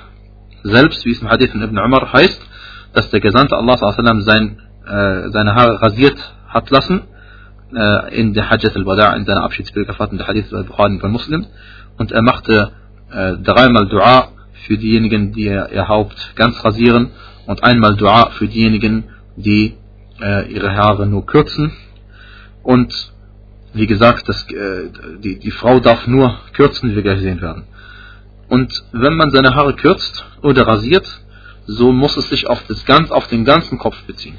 [0.64, 2.42] selbst, wie es im Hadith von Ibn Umar heißt,
[2.94, 7.04] dass der Gesandte Allah sallallahu sein, äh, seine Haare rasiert hat lassen
[7.74, 11.46] äh, in der Hajjat al-Wada' in seiner Abschiedspilgerfahrt in der Hadith al-Bukhari von Muslim
[11.98, 12.72] und er machte
[13.12, 14.30] äh, dreimal Dua
[14.66, 17.12] für diejenigen, die ihr Haupt ganz rasieren
[17.46, 19.06] und einmal Dua für diejenigen,
[19.36, 19.76] die
[20.22, 21.72] äh, ihre Haare nur kürzen.
[22.64, 23.14] Und
[23.74, 27.64] wie gesagt, das, äh, die, die Frau darf nur kürzen, wie wir gleich sehen werden.
[28.48, 31.06] Und wenn man seine Haare kürzt oder rasiert,
[31.68, 34.38] so muss es sich auf, das ganz, auf den ganzen Kopf beziehen.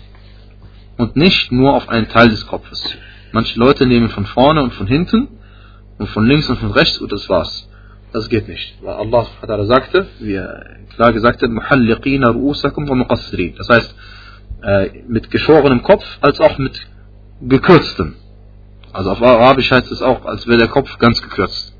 [0.96, 2.96] Und nicht nur auf einen Teil des Kopfes.
[3.32, 5.28] Manche Leute nehmen von vorne und von hinten
[5.98, 7.68] und von links und von rechts und das war's.
[8.12, 8.78] Das geht nicht.
[8.82, 9.26] Weil Allah
[9.66, 11.50] sagte, wie er klar gesagt hat,
[13.58, 13.94] Das heißt,
[14.62, 16.80] äh, mit geschorenem Kopf als auch mit
[17.42, 18.14] gekürztem.
[18.92, 21.74] Also auf Arabisch heißt es auch, als wäre der Kopf ganz gekürzt.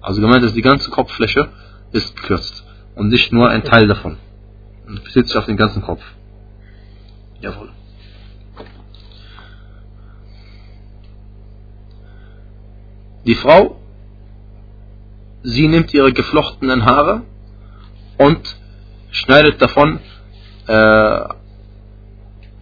[0.00, 1.48] Also gemeint ist, die ganze Kopffläche
[1.92, 2.64] ist gekürzt
[2.94, 4.16] und nicht nur ein Teil davon.
[4.86, 6.02] Und bezieht sich auf den ganzen Kopf.
[7.40, 7.68] Jawohl.
[13.26, 13.80] Die Frau,
[15.42, 17.22] sie nimmt ihre geflochtenen Haare
[18.18, 18.56] und
[19.10, 19.98] schneidet davon
[20.66, 21.20] äh,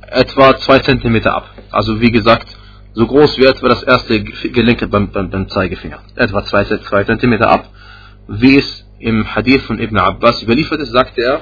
[0.09, 1.51] etwa zwei Zentimeter ab.
[1.71, 2.49] Also wie gesagt,
[2.95, 6.01] so groß wie etwa das erste Gelenk beim, beim, beim Zeigefinger.
[6.15, 7.69] Etwa zwei, zwei Zentimeter ab.
[8.29, 11.41] Wie es im Hadith von Ibn Abbas überliefert ist, sagte er,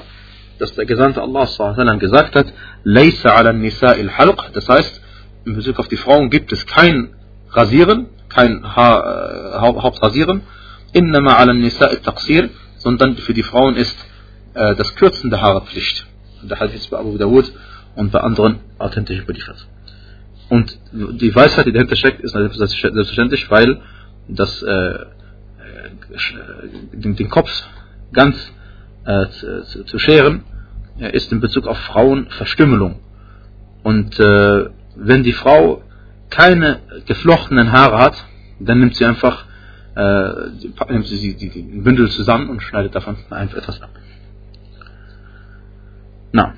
[0.59, 5.01] dass der Gesandte Allah gesagt hat, Laysa ala nisa il halq, das heißt,
[5.45, 7.15] in Bezug auf die Frauen gibt es kein
[7.51, 10.41] Rasieren, kein Haar, äh, Hauptrasieren,
[10.93, 13.97] innama ala nisa taqsir, sondern für die Frauen ist
[14.53, 16.05] äh, das Kürzen der Haare Pflicht.
[16.43, 17.51] Der Hadith bei Abu Dawud
[17.95, 19.65] und bei anderen authentisch überliefert.
[20.49, 23.81] Und die Weisheit, die dahinter steckt, ist selbstverständlich, weil
[24.27, 25.05] das, äh, äh
[26.93, 27.49] den, den, Kopf
[28.11, 28.35] ganz
[29.05, 30.43] äh, zu, zu, scheren,
[30.99, 32.99] äh, ist in Bezug auf Frauen Verstümmelung.
[33.83, 35.81] Und wenn die Frau
[36.33, 38.25] keine geflochtenen Haare hat,
[38.59, 39.45] dann nimmt sie einfach
[39.95, 40.49] äh,
[40.89, 43.91] nimmt sie die, die, den Bündel zusammen und schneidet davon einfach etwas ab.
[46.31, 46.55] Na.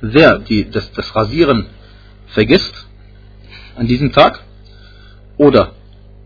[0.00, 1.66] wer die, das, das Rasieren
[2.28, 2.86] vergisst
[3.76, 4.42] an diesem Tag
[5.36, 5.72] oder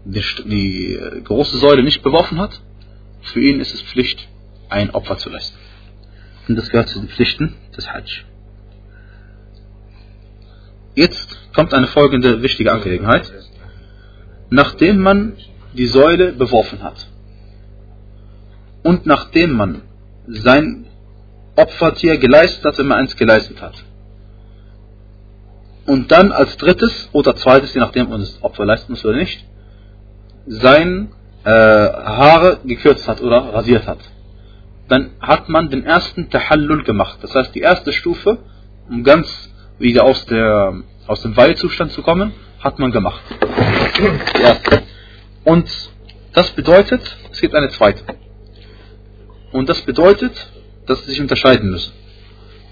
[0.05, 2.61] die, die große Säule nicht beworfen hat,
[3.23, 4.29] für ihn ist es Pflicht,
[4.69, 5.57] ein Opfer zu leisten.
[6.49, 8.25] Und das gehört zu den Pflichten des Hajj.
[10.95, 13.33] Jetzt kommt eine folgende wichtige Angelegenheit.
[14.51, 15.35] Nachdem man
[15.73, 17.09] die Säule beworfen hat
[18.83, 19.83] und nachdem man
[20.27, 20.87] sein
[21.57, 23.75] Opfertier geleistet hat, wenn man eins geleistet hat.
[25.87, 29.17] Und dann als drittes oder zweites, je nachdem, ob man das Opfer leisten muss oder
[29.17, 29.45] nicht,
[30.47, 31.13] sein
[31.45, 33.99] äh, Haare gekürzt hat oder rasiert hat.
[34.89, 37.19] Dann hat man den ersten Tahallul gemacht.
[37.23, 38.39] Das heißt, die erste Stufe,
[38.89, 43.23] um ganz wieder aus, der, aus dem Weihzustand zu kommen, hat man gemacht.
[45.45, 45.69] Und
[46.33, 48.03] das bedeutet, es gibt eine zweite.
[49.53, 50.33] Und das bedeutet,
[50.87, 51.93] dass sie sich unterscheiden müssen.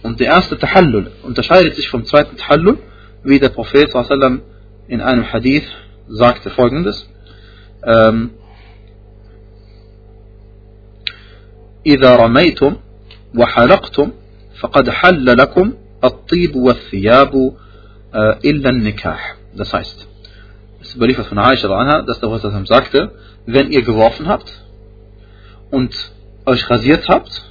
[0.03, 2.79] Und der erste Tahallul unterscheidet sich vom zweiten Tahallul,
[3.23, 3.95] wie der Prophet
[4.89, 5.69] in einem Hadith
[6.09, 7.09] sagte folgendes.
[7.85, 8.31] Ähm,
[11.86, 12.76] إذا رميتم
[13.38, 14.12] وحلقتم
[14.60, 15.74] فقد حل لكم
[16.04, 17.54] الطيب والثياب
[18.46, 19.36] إلا النكاح.
[19.56, 20.08] Das heißt,
[20.82, 23.12] es ist überliefert von Aisha anha, dass der Prophet sagte,
[23.46, 24.52] wenn ihr geworfen habt
[25.72, 25.94] und
[26.46, 27.44] euch rasiert habt,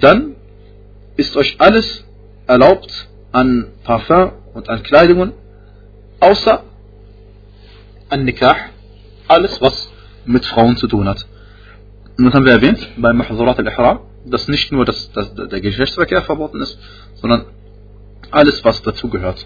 [0.00, 0.36] dann
[1.16, 2.04] ist euch alles
[2.46, 5.32] erlaubt an Parfum und an Kleidungen,
[6.20, 6.62] außer
[8.08, 8.56] an Nikah,
[9.26, 9.90] alles was
[10.24, 11.26] mit Frauen zu tun hat.
[12.17, 16.21] Und das haben wir erwähnt bei Mahzurat al-Ihram, dass nicht nur das, das, der Geschlechtsverkehr
[16.21, 16.77] verboten ist,
[17.15, 17.45] sondern
[18.31, 19.45] alles was dazugehört.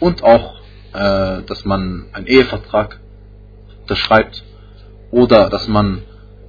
[0.00, 0.60] Und auch,
[0.94, 2.98] äh, dass man einen Ehevertrag
[3.82, 4.42] unterschreibt
[5.10, 6.02] oder dass man,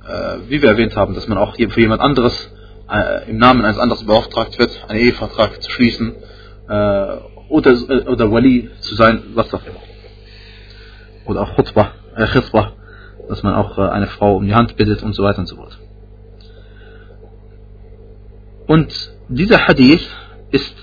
[0.07, 2.49] äh, wie wir erwähnt haben, dass man auch für jemand anderes
[2.89, 6.15] äh, im Namen eines anderen beauftragt wird, einen Ehevertrag zu schließen
[6.69, 7.17] äh,
[7.49, 9.79] oder, äh, oder Wali zu sein, was auch immer.
[11.25, 12.73] Oder auch Khutbah, äh, Khitbah,
[13.31, 15.55] dass man auch äh, eine Frau um die Hand bittet und so weiter und so
[15.55, 15.79] fort.
[18.67, 18.91] Und
[19.29, 20.05] dieser Hadith
[20.51, 20.75] ist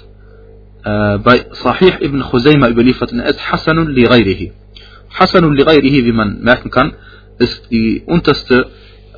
[0.83, 4.53] äh, bei Sahih ibn Khuzaymah überliefert und er ist Hasanun li ghayrihi.
[5.11, 6.95] Hasanun li ghayrihi, wie man merken kann,
[7.39, 8.69] ist die unterste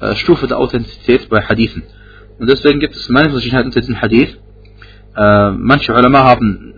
[0.01, 1.85] äh, Stufe der Authentizität bei Hadithen.
[2.41, 4.37] Und deswegen gibt es Meinungsverschiedenheiten unter diesem Hadith.
[5.17, 6.75] Äh, manche Ulama haben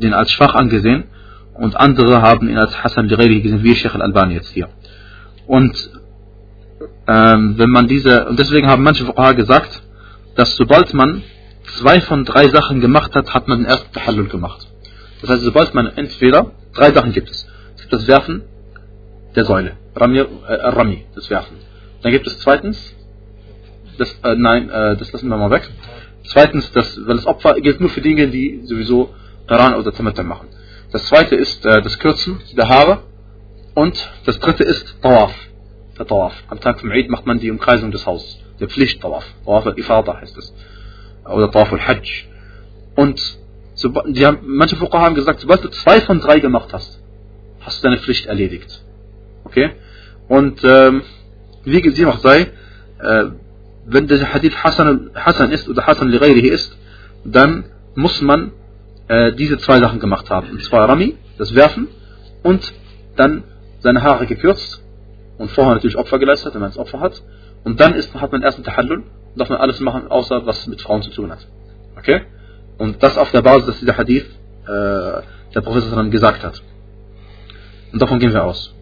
[0.00, 1.04] den als schwach angesehen
[1.52, 4.68] und andere haben ihn als Hassan al gesehen, wie Sheikh al-Albani jetzt hier.
[5.46, 5.90] Und
[7.06, 9.82] ähm, wenn man diese, und deswegen haben manche Fuqaha gesagt,
[10.36, 11.22] dass sobald man
[11.78, 14.66] zwei von drei Sachen gemacht hat, hat man den ersten Tahallul gemacht.
[15.20, 17.46] Das heißt, sobald man entweder, drei Sachen gibt es.
[17.76, 18.42] Es gibt das Werfen
[19.34, 21.56] der Säule, Rami, äh, Rami das Werfen.
[22.02, 22.94] Dann gibt es zweitens,
[23.98, 25.68] das, äh, nein, äh, das lassen wir mal weg.
[26.24, 29.14] Zweitens, das, weil das Opfer gilt nur für Dinge, die sowieso
[29.46, 30.48] Qaran oder Tamattu machen.
[30.92, 33.02] Das zweite ist äh, das Kürzen der Haare.
[33.74, 35.34] Und das dritte ist Tawaf.
[35.98, 36.34] Der Tawaf.
[36.48, 38.38] Am Tag vom Eid macht man die Umkreisung des Hauses.
[38.60, 39.24] Der Pflicht-Tawaf.
[39.44, 40.54] Tawaf al-Ifada heißt es.
[41.24, 42.26] Oder Tawaf al-Hajj.
[42.94, 43.20] Und
[43.74, 47.00] so, die haben, manche Fuqaha haben gesagt, sobald du zwei von drei gemacht hast,
[47.60, 48.82] hast du deine Pflicht erledigt.
[49.44, 49.72] Okay?
[50.28, 51.02] Und ähm,
[51.64, 52.52] wie sie auch sei,
[53.00, 53.24] äh,
[53.86, 56.76] wenn der Hadith Hassan, Hassan ist oder Hassan li ist,
[57.24, 58.52] dann muss man
[59.08, 60.50] äh, diese zwei Sachen gemacht haben.
[60.50, 61.88] Und zwar Rami, das Werfen,
[62.42, 62.72] und
[63.16, 63.44] dann
[63.84, 64.82] seine Haare gekürzt
[65.38, 67.22] und vorher natürlich Opfer geleistet, wenn man es Opfer hat.
[67.64, 69.04] Und dann ist, hat man erst einen Tahallul,
[69.36, 71.46] darf man alles machen, außer was mit Frauen zu tun hat.
[71.96, 72.22] Okay?
[72.78, 74.26] Und das auf der Basis, dass dieser Hadith
[74.64, 75.22] äh,
[75.54, 76.62] der Professor dann gesagt hat.
[77.92, 78.74] Und davon gehen wir aus.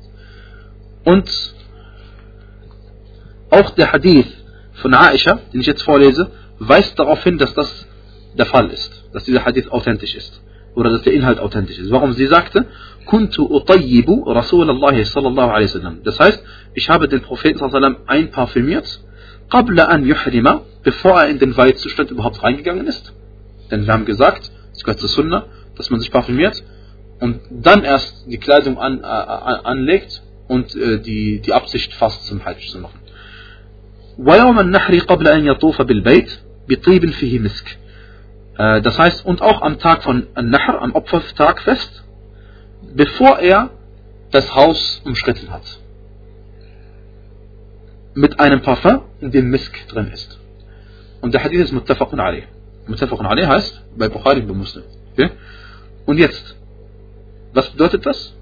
[1.05, 1.29] Und
[3.51, 4.33] auch der Hadith
[4.75, 7.87] von Aisha, den ich jetzt vorlese, weist darauf hin, dass das
[8.39, 10.41] der Fall ist, dass dieser Hadith authentisch ist
[10.76, 11.92] oder dass der Inhalt authentisch ist.
[11.92, 12.66] Warum sie sagte,
[13.06, 16.04] Kuntu utayyibu Rasulallah sallallahu alaihi wasallam.
[16.04, 16.44] Das heißt,
[16.74, 19.00] ich habe den Propheten sallallahu alaihi wasallam einparfümiert,
[19.50, 23.14] qabla an yuhrima, bevor er in den Weidzustand überhaupt reingegangen ist.
[23.72, 26.64] Denn wir haben gesagt, es gehört zur Sunna, dass man sich parfümiert
[27.20, 32.46] und dann erst die Kleidung an, äh, anlegt und äh, die, die Absicht fasst zum
[32.46, 33.00] Hajj zu machen.
[34.18, 36.40] ويوم النحر قبل أن يطوف بالبيت
[36.70, 37.81] بطيب فيه مسك äh,
[38.57, 42.05] das heißt, und auch am Tag von Nahr, am Opfertag fest,
[42.95, 43.71] bevor er
[44.31, 45.63] das Haus umschritten hat.
[48.15, 50.39] Mit einem Parfum, in dem Misk drin ist.
[51.23, 52.45] Und der Hadith ist Muttafaqun Ali.
[52.87, 54.85] Muttafaqun Ali heißt, bei Bukhari bei Muslim.
[55.13, 55.31] Okay?
[56.05, 56.57] Und jetzt,
[57.55, 58.35] was bedeutet das?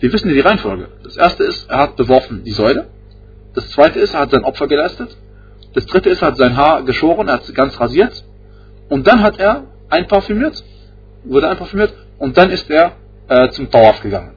[0.00, 0.88] Wir wissen die Reihenfolge.
[1.04, 2.88] Das erste ist, er hat beworfen die Säule.
[3.54, 5.16] Das zweite ist, er hat sein Opfer geleistet.
[5.74, 8.24] Das dritte ist, er hat sein Haar geschoren, er hat es ganz rasiert.
[8.92, 10.62] Und dann hat er einparfümiert,
[11.24, 12.92] wurde einparfümiert und dann ist er
[13.26, 14.34] äh, zum Tawaf gegangen.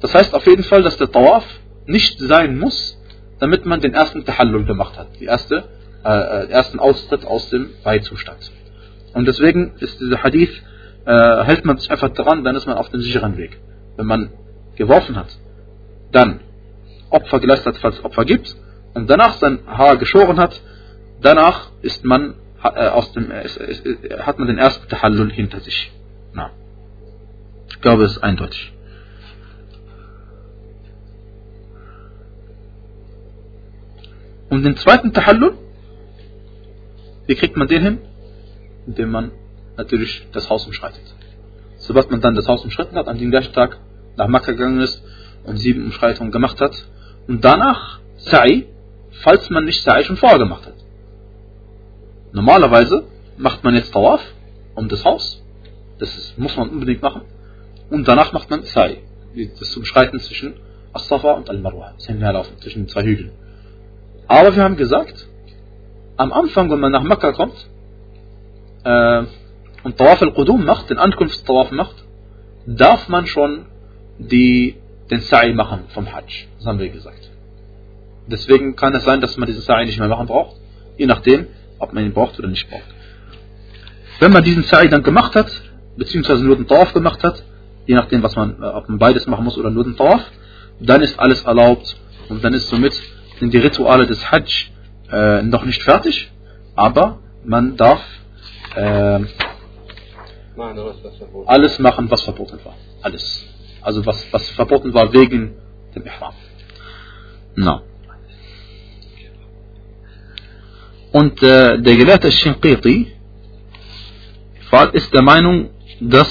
[0.00, 1.44] Das heißt auf jeden Fall, dass der Tawaf
[1.86, 2.96] nicht sein muss,
[3.40, 5.64] damit man den ersten Tahallul gemacht hat, die erste,
[6.04, 8.52] äh, äh ersten Austritt aus dem Weihzustand.
[9.12, 10.54] Und deswegen ist dieser Hadith,
[11.04, 13.58] äh, hält man sich einfach dran, dann ist man auf dem sicheren Weg.
[13.96, 14.30] Wenn man
[14.76, 15.36] geworfen hat,
[16.12, 16.38] dann
[17.10, 18.54] Opfer geleistet hat, falls es Opfer gibt,
[18.94, 20.60] und danach sein Haar geschoren hat,
[21.20, 23.48] danach ist man aus dem, äh,
[24.20, 25.92] hat man den ersten Tahallul hinter sich.
[26.32, 26.50] Na.
[27.68, 28.72] Ich glaube, es ist eindeutig.
[34.48, 35.58] Und den zweiten Tahallul,
[37.26, 37.98] wie kriegt man den hin?
[38.86, 39.32] Indem man
[39.76, 41.02] natürlich das Haus umschreitet.
[41.78, 43.78] Sobald man dann das Haus umschritten hat, an dem gleichen Tag
[44.16, 45.02] nach Makkah gegangen ist
[45.44, 46.72] und sieben Umschreitungen gemacht hat
[47.28, 48.66] und danach Sa'i,
[49.22, 50.74] falls man nicht Sa'i schon vorher gemacht hat.
[52.36, 53.04] Normalerweise
[53.38, 54.20] macht man jetzt Tawaf
[54.74, 55.42] um das Haus.
[55.98, 57.22] Das ist, muss man unbedingt machen.
[57.88, 58.98] Und danach macht man Sa'i.
[59.58, 60.52] Das Umschreiten zwischen
[60.92, 61.94] As-Safa und Al-Marwa.
[61.96, 63.32] Das Hinherlaufen zwischen den zwei Hügeln.
[64.28, 65.26] Aber wir haben gesagt,
[66.18, 67.56] am Anfang, wenn man nach Mekka kommt
[68.84, 69.22] äh,
[69.84, 71.96] und Tawaf al-Qudum macht, den Ankunftstawaf macht,
[72.66, 73.64] darf man schon
[74.18, 74.76] die,
[75.10, 76.48] den Sa'i machen vom Hajj.
[76.58, 77.30] Das haben wir gesagt.
[78.26, 80.56] Deswegen kann es sein, dass man diesen Sa'i nicht mehr machen braucht.
[80.98, 81.46] Je nachdem,
[81.78, 82.84] ob man ihn braucht oder nicht braucht.
[84.18, 85.50] Wenn man diesen Sa'i dann gemacht hat,
[85.96, 87.42] beziehungsweise nur den Tawaf gemacht hat,
[87.86, 90.22] je nachdem, was man, äh, ob man beides machen muss oder nur den Tawaf,
[90.80, 91.96] dann ist alles erlaubt
[92.28, 92.94] und dann ist somit
[93.38, 94.70] sind die Rituale des Hajj
[95.10, 96.30] äh, noch nicht fertig,
[96.74, 98.02] aber man darf
[98.74, 99.20] äh,
[101.46, 102.74] alles machen, was verboten war.
[103.02, 103.44] Alles.
[103.82, 105.54] Also was, was verboten war wegen
[105.94, 106.34] dem Ihram.
[107.54, 107.82] No.
[111.18, 113.10] Und äh, der Gelehrte Shinqiti
[114.92, 116.30] ist der Meinung, dass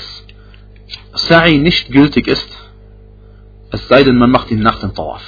[1.27, 2.47] Sa'i nicht gültig ist,
[3.71, 5.23] es sei denn, man macht ihn nach dem Tawaf.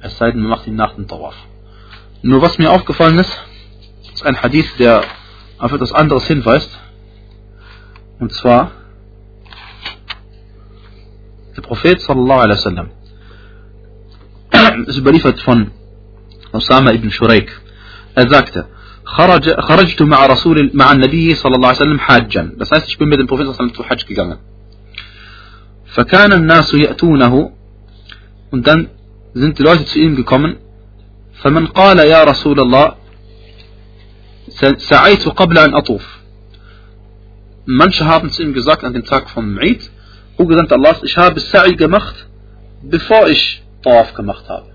[0.00, 1.34] Es sei denn, man macht ihn nach dem Tawaf.
[2.20, 3.34] Nur was mir aufgefallen ist,
[4.12, 5.04] ist ein Hadith, der
[5.56, 6.70] auf etwas anderes hinweist.
[8.20, 8.72] Und zwar,
[11.56, 12.90] der Prophet sallallahu alaihi wasallam
[14.86, 15.70] ist überliefert von
[16.52, 17.63] Osama ibn Shuraik.
[18.18, 18.68] أزاكتا
[19.04, 22.52] خرج خرجت مع رسول مع النبي صلى الله عليه وسلم حاجا.
[22.56, 24.38] بس هاي تشبين بيدن بروفيس صلى الله عليه وسلم حاج
[25.86, 27.52] فكان الناس يأتونه.
[28.52, 28.88] وندن
[29.34, 30.56] زنت لوجه تسئين بكومن.
[31.42, 32.94] فمن قال يا رسول الله
[34.76, 36.18] سعيت قبل أن أطوف.
[37.66, 39.82] من شهاب تسئين بزاك أن تنتاك فم معيد
[40.38, 42.16] وقد أنت الله شهاب السعي قمخت
[42.84, 44.73] بفائش طواف قمخت هذا.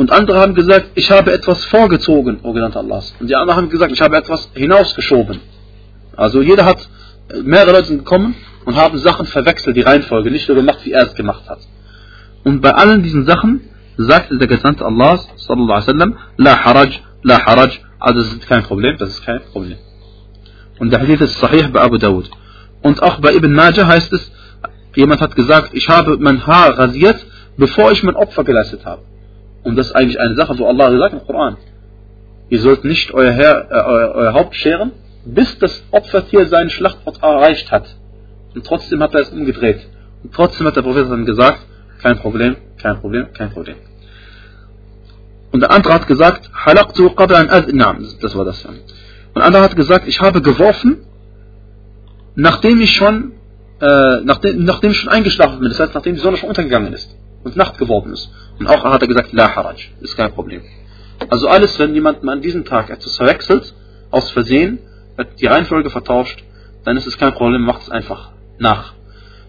[0.00, 3.14] Und andere haben gesagt, ich habe etwas vorgezogen, O Gesandter Allahs.
[3.20, 5.40] Und die anderen haben gesagt, ich habe etwas hinausgeschoben.
[6.16, 6.88] Also jeder hat,
[7.44, 8.34] mehrere Leute sind gekommen
[8.64, 11.58] und haben Sachen verwechselt, die Reihenfolge, nicht so gemacht, wie er es gemacht hat.
[12.44, 13.60] Und bei allen diesen Sachen
[13.98, 16.92] sagte der Gesandte Allahs, sallallahu alaihi wasallam, la haraj,
[17.22, 19.76] la haraj, also das ist kein Problem, das ist kein Problem.
[20.78, 22.30] Und der Hadith ist sahih bei Abu Dawud.
[22.80, 24.32] Und auch bei Ibn Majah heißt es,
[24.96, 27.18] jemand hat gesagt, ich habe mein Haar rasiert,
[27.58, 29.09] bevor ich mein Opfer geleistet habe.
[29.62, 31.56] Und das ist eigentlich eine Sache, wo Allah sagt im Koran.
[32.48, 34.92] Ihr sollt nicht euer, Herr, äh, euer, euer Haupt scheren,
[35.24, 37.94] bis das Opfertier seinen Schlachtort erreicht hat.
[38.54, 39.86] Und trotzdem hat er es umgedreht.
[40.22, 41.60] Und trotzdem hat der Prophet dann gesagt,
[42.02, 43.76] kein Problem, kein Problem, kein Problem.
[45.52, 48.64] Und der andere hat gesagt, halaktu qabla das war das.
[48.64, 48.80] Und
[49.36, 51.04] der andere hat gesagt, ich habe geworfen,
[52.34, 53.32] nachdem ich schon,
[53.80, 57.16] äh, nachdem, nachdem ich schon eingeschlafen bin, das heißt, nachdem die Sonne schon untergegangen ist
[57.44, 58.30] und Nacht geworden ist.
[58.60, 60.62] Und auch hat er gesagt, la haraj, ist kein Problem.
[61.30, 63.74] Also alles, wenn jemand an diesem Tag etwas verwechselt,
[64.10, 64.78] aus Versehen,
[65.40, 66.44] die Reihenfolge vertauscht,
[66.84, 68.92] dann ist es kein Problem, macht es einfach nach.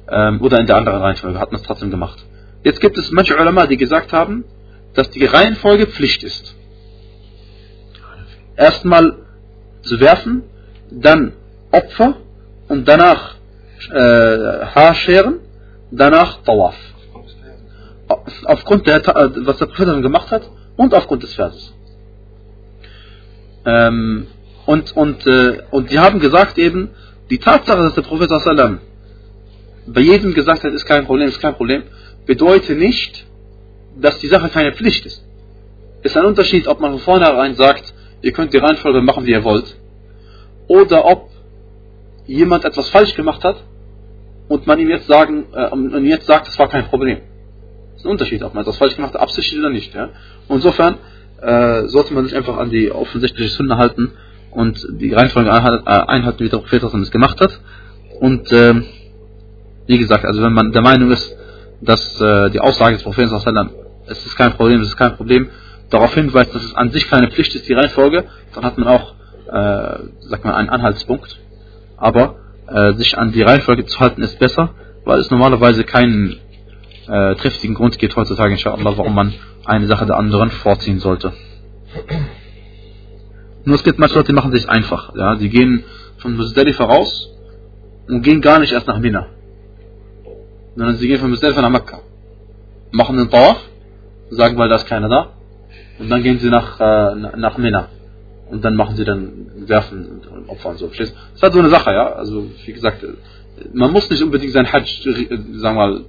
[0.09, 2.23] Ähm, oder in der anderen Reihenfolge, hat man es trotzdem gemacht.
[2.63, 4.45] Jetzt gibt es manche Ulama, die gesagt haben,
[4.93, 6.55] dass die Reihenfolge Pflicht ist.
[8.55, 9.17] Erstmal
[9.81, 10.43] zu werfen,
[10.89, 11.33] dann
[11.71, 12.15] Opfer
[12.69, 13.35] und danach
[13.91, 15.39] äh, Haarscheren,
[15.91, 16.75] danach Tawaf
[18.45, 21.73] aufgrund der, was der Prophet dann gemacht hat und aufgrund des Verses.
[23.65, 24.27] Ähm,
[24.65, 26.91] und, und, äh, und die haben gesagt eben,
[27.29, 28.29] die Tatsache, dass der Prophet
[29.87, 31.83] bei jedem gesagt hat, ist kein Problem, ist kein Problem,
[32.25, 33.25] bedeutet nicht,
[33.99, 35.23] dass die Sache keine Pflicht ist.
[36.03, 39.31] Es ist ein Unterschied, ob man von vornherein sagt, ihr könnt die Reihenfolge machen, wie
[39.31, 39.75] ihr wollt,
[40.67, 41.29] oder ob
[42.25, 43.57] jemand etwas falsch gemacht hat
[44.47, 47.21] und man ihm jetzt sagen, äh, und jetzt sagt, es war kein Problem
[48.05, 49.93] ein Unterschied, ob man das falsch gemacht hat, absichtlich oder nicht.
[49.93, 50.09] Ja?
[50.47, 50.95] Und insofern
[51.41, 54.11] äh, sollte man sich einfach an die offensichtliche Sünde halten
[54.51, 57.59] und die Reihenfolge äh, einhalten, wie der Prophet es gemacht hat.
[58.19, 58.81] Und äh,
[59.87, 61.35] wie gesagt, also wenn man der Meinung ist,
[61.81, 63.33] dass äh, die Aussage des Propheten
[64.07, 65.49] es ist kein Problem, es ist kein Problem,
[65.89, 69.13] darauf hinweist, dass es an sich keine Pflicht ist, die Reihenfolge, dann hat man auch,
[69.47, 71.39] äh, sagt man, einen Anhaltspunkt.
[71.97, 72.35] Aber
[72.67, 74.71] äh, sich an die Reihenfolge zu halten ist besser,
[75.05, 76.37] weil es normalerweise keinen
[77.11, 79.33] äh, triftigen Grund gibt heutzutage, inshallah, warum man
[79.65, 81.33] eine Sache der anderen vorziehen sollte.
[83.65, 85.13] Nur es gibt manche Leute, die machen sich einfach.
[85.15, 85.35] Ja?
[85.35, 85.83] Die gehen
[86.17, 87.29] von Muzdalifa raus
[88.07, 89.27] und gehen gar nicht erst nach Mina.
[90.75, 91.99] Sondern sie gehen von Muzdalifa nach Mekka.
[92.91, 93.57] Machen den Tawaf,
[94.29, 95.33] sagen, weil da ist keiner da.
[95.99, 97.89] Und dann gehen sie nach, äh, nach Mina.
[98.49, 100.87] Und dann machen sie dann Werfen und Opfer und so.
[100.87, 102.13] Das ist halt so eine Sache, ja.
[102.13, 103.05] Also, wie gesagt,
[103.73, 106.05] man muss nicht unbedingt sein Hajj, äh, sagen wir mal,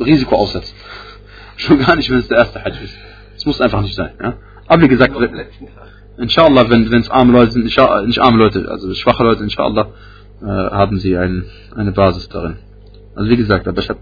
[0.00, 0.74] Risiko aussetzen.
[1.56, 2.94] Schon gar nicht, wenn es der erste Hajj ist.
[3.36, 4.12] Es muss einfach nicht sein.
[4.22, 4.34] Ja?
[4.66, 5.14] Aber wie gesagt,
[6.18, 9.88] inshallah, wenn es arme Leute sind, nicht arme Leute, also schwache Leute, inshallah,
[10.42, 12.58] äh, haben sie ein, eine Basis darin.
[13.14, 14.00] Also wie gesagt, aber ich habe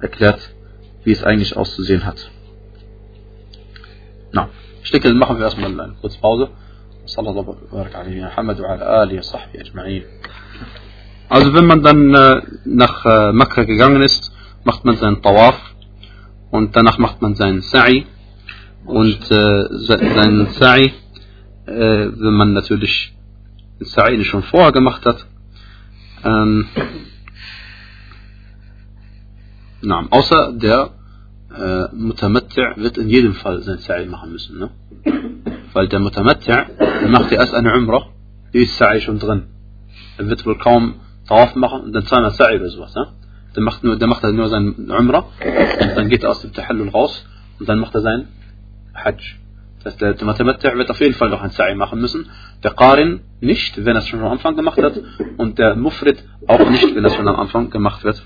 [0.00, 0.40] erklärt,
[1.04, 2.30] wie es eigentlich auszusehen hat.
[4.32, 4.48] Na,
[4.82, 6.48] ich denke, dann machen wir erstmal eine kurze Pause.
[11.28, 14.33] Also wenn man dann äh, nach äh, Makkah gegangen ist,
[14.64, 15.58] macht man seinen Tawaf
[16.50, 18.06] und danach macht man seinen Sa'i
[18.86, 20.92] und äh, seinen Sa'i,
[21.66, 23.14] äh, wenn man natürlich
[23.80, 25.26] den Sa'i schon vorher gemacht hat,
[26.24, 26.66] ähm,
[29.82, 30.90] na, außer der
[31.54, 34.70] äh, Mutamatti' wird in jedem Fall sein Sa'i machen müssen, ne?
[35.72, 38.06] Weil der Mutamatti' macht ja erst eine Umrah,
[38.52, 39.48] die ist Sa'i schon drin.
[40.16, 43.08] Er wird wohl kaum Tawaf machen und dann zweimal Sa'i oder sowas, ne?
[43.54, 45.26] Der macht, nur, der macht halt nur sein Umrah
[45.80, 47.24] und dann geht er aus dem Tahallul raus
[47.58, 48.28] und dann macht er sein
[48.94, 49.36] Hajj.
[49.84, 52.30] Das heißt, der Mathematiker wird auf jeden Fall noch ein Sa'i machen müssen.
[52.62, 54.98] Der Qarin nicht, wenn er es schon am Anfang gemacht hat.
[55.36, 58.24] Und der Mufrid auch nicht, wenn es schon am Anfang gemacht wird.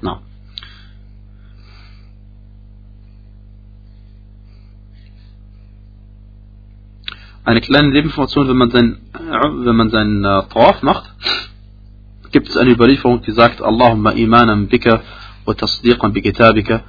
[0.00, 0.20] Na.
[7.44, 11.12] Eine kleine Nebeninformation, wenn man sein, wenn man seinen äh, Tawaf macht,
[12.32, 15.02] gibt es eine Überlieferung, die sagt, Allahumma imanan bika
[15.44, 16.82] wa tasdiqan bi kitabika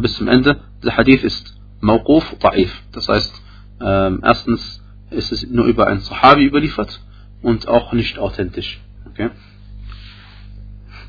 [0.00, 0.60] bis zum Ende.
[0.84, 2.70] Der Hadith ist mawquf ta'if.
[2.92, 3.42] Das heißt,
[3.80, 7.00] ähm, erstens ist es nur über einen Sahabi überliefert
[7.42, 8.80] und auch nicht authentisch.
[9.10, 9.30] Okay?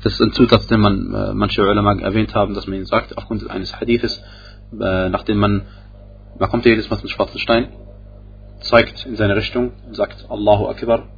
[0.02, 3.18] Das ist ein Zusatz, den man äh, manche Ulama erwähnt haben, dass man ihn sagt,
[3.18, 4.22] aufgrund eines Hadithes,
[4.72, 5.66] äh, nachdem man,
[6.38, 7.68] man kommt jedes Mal zum schwarzen Stein,
[8.60, 11.08] zeigt in seine Richtung und sagt Allahu Akbar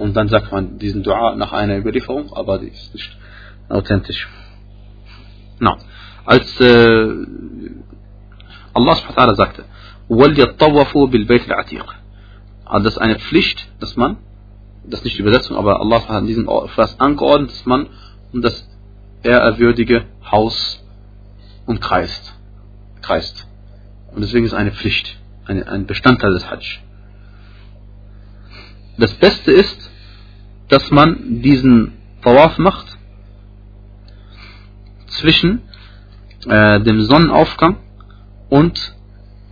[0.00, 3.16] und dann sagt man diesen Dua nach einer Überlieferung, aber die ist nicht
[3.68, 4.28] authentisch.
[5.58, 5.76] No.
[6.24, 7.26] Als äh,
[8.74, 9.64] Allah subhanahu sagte,
[10.08, 11.86] وَلْيَطَّوَّفُوا بِالْبَيْتِ الْعَتِيقِ
[12.64, 14.18] Also das ist eine Pflicht, dass man,
[14.84, 17.88] das ist nicht die Übersetzung, aber Allah hat in diesem Vers angeordnet, dass man
[18.32, 18.68] um das
[19.22, 20.84] ehrwürdige Haus
[21.64, 22.34] umkreist.
[23.02, 23.46] Kreist.
[24.14, 26.80] Und deswegen ist es eine Pflicht, eine, ein Bestandteil des Hajj.
[28.98, 29.89] Das Beste ist,
[30.71, 31.91] dass man diesen
[32.21, 32.97] Tawaf macht
[35.07, 35.63] zwischen
[36.47, 37.75] äh, dem Sonnenaufgang
[38.49, 38.95] und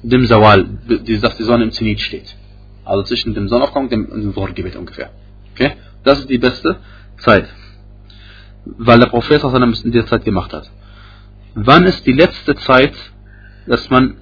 [0.01, 2.37] dem Zawal, dass die Sonne im Zenit steht.
[2.85, 5.09] Also zwischen dem Sonnenaufgang und dem, Dhuhr-Gebet ungefähr.
[5.53, 5.73] Okay?
[6.05, 6.77] Das ist die beste
[7.17, 7.49] Zeit.
[8.63, 10.71] Weil der Prophet es in dieser Zeit gemacht hat.
[11.53, 12.95] Wann ist die letzte Zeit,
[13.67, 14.15] dass man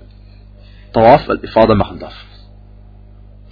[0.93, 2.15] Tawaf al-Ifada machen darf?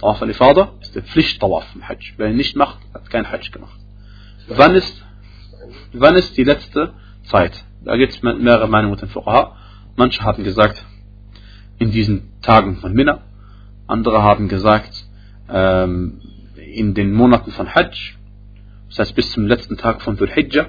[0.00, 2.14] Tawaf al-Ifada der Pflicht-Tawaf im Hajj.
[2.16, 3.78] Wer ihn nicht macht, hat kein Hajj gemacht.
[4.48, 5.04] Wann ist,
[5.92, 6.94] wann ist die letzte
[7.24, 7.64] Zeit?
[7.84, 9.56] Da gibt es mehrere Meinungen mit den Fuqaha.
[9.94, 10.82] Manche haben gesagt,
[11.78, 13.20] in diesen Tagen von Minna.
[13.86, 15.04] Andere haben gesagt,
[15.50, 16.22] ähm,
[16.56, 18.14] in den Monaten von Hajj.
[18.88, 20.66] Das heißt, bis zum letzten Tag von Dhul Hijjah.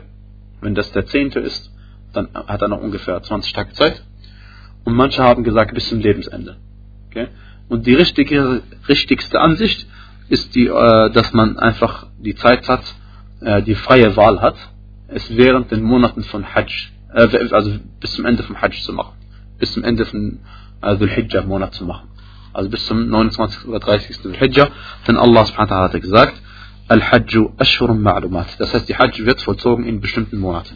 [0.59, 1.71] Wenn das der zehnte ist,
[2.11, 4.03] dann hat er noch ungefähr 20 Tage Zeit.
[4.83, 6.57] Und manche haben gesagt, bis zum Lebensende.
[7.07, 7.29] Okay?
[7.69, 9.87] Und die richtige, richtigste Ansicht
[10.29, 12.83] ist die, äh, dass man einfach die Zeit hat,
[13.41, 14.55] äh, die freie Wahl hat,
[15.07, 19.13] es während den Monaten von Hajj, äh, also bis zum Ende vom Hajj zu machen.
[19.59, 20.39] Bis zum Ende von
[20.81, 22.09] äh, Dhul-Hijjah Monat zu machen.
[22.53, 23.67] Also bis zum 29.
[23.67, 24.21] oder 30.
[24.21, 24.69] Dhul-Hijjah.
[25.07, 26.41] Denn Allah hat gesagt,
[26.87, 28.57] Al-Hajju Ashurun Ma'lumat.
[28.59, 30.75] Das heißt, die Hajj wird vollzogen in bestimmten Monaten.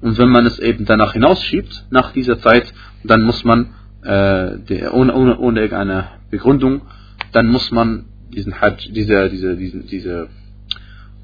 [0.00, 2.72] Und wenn man es eben danach hinausschiebt, nach dieser Zeit,
[3.04, 6.82] dann muss man, äh, der, ohne, ohne, ohne irgendeine Begründung,
[7.32, 10.28] dann muss man diesen Hajj, diese, diese, diese, diese,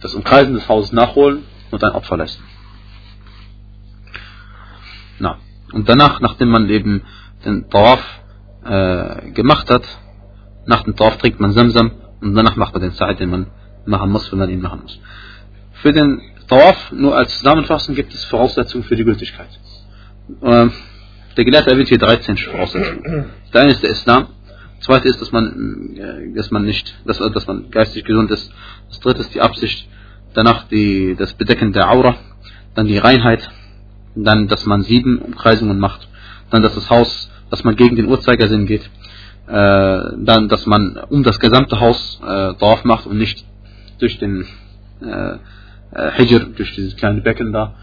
[0.01, 2.43] das Umkreisen des Hauses nachholen und ein Opfer leisten.
[5.19, 5.39] Na.
[5.73, 7.03] Und danach, nachdem man eben
[7.45, 8.03] den Tawaf
[8.65, 9.85] äh, gemacht hat,
[10.67, 13.47] nach dem Tawaf trinkt man Samsam und danach macht man den Zeit, den man
[13.87, 14.99] machen muss, wenn man ihn machen muss.
[15.83, 19.49] Für den Tawaf, nur als Zusammenfassung, gibt es Voraussetzungen für die Gültigkeit.
[20.43, 20.73] Ähm,
[21.37, 23.31] der Gelehrte erwähnt hier 13 Voraussetzungen.
[23.53, 24.29] Das eine ist der Islam,
[24.81, 28.51] zweite ist, dass man, äh, dass man nicht, dass, dass man geistig gesund ist.
[28.89, 29.89] Das dritte ist die Absicht,
[30.35, 32.17] danach die, das Bedecken der Aura,
[32.75, 33.51] dann die Reinheit,
[34.15, 36.09] dann, dass man sieben Umkreisungen macht,
[36.51, 38.89] dann, dass das Haus, dass man gegen den Uhrzeigersinn geht,
[39.47, 43.45] äh, dann, dass man um das gesamte Haus äh, drauf macht und nicht
[43.99, 44.47] durch den
[45.01, 45.37] äh,
[45.93, 47.75] äh, Hijr, durch dieses kleine Becken da,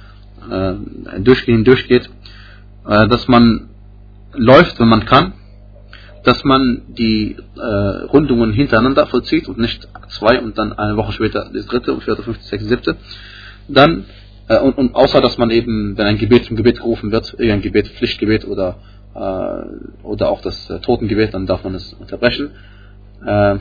[0.50, 2.10] äh, durchgehen, durchgeht,
[2.88, 3.70] äh, dass man
[4.34, 5.34] läuft, wenn man kann,
[6.26, 11.49] dass man die äh, Rundungen hintereinander vollzieht und nicht zwei und dann eine Woche später
[11.53, 12.95] das dritte und vierte, fünfte, sechste, siebte.
[13.67, 14.05] Dann
[14.47, 17.61] äh, und, und, außer dass man eben, wenn ein Gebet zum Gebet gerufen wird, irgendein
[17.61, 18.78] Gebet, Pflichtgebet oder,
[19.13, 22.51] äh, oder auch das äh, Totengebet, dann darf man es unterbrechen
[23.26, 23.57] äh,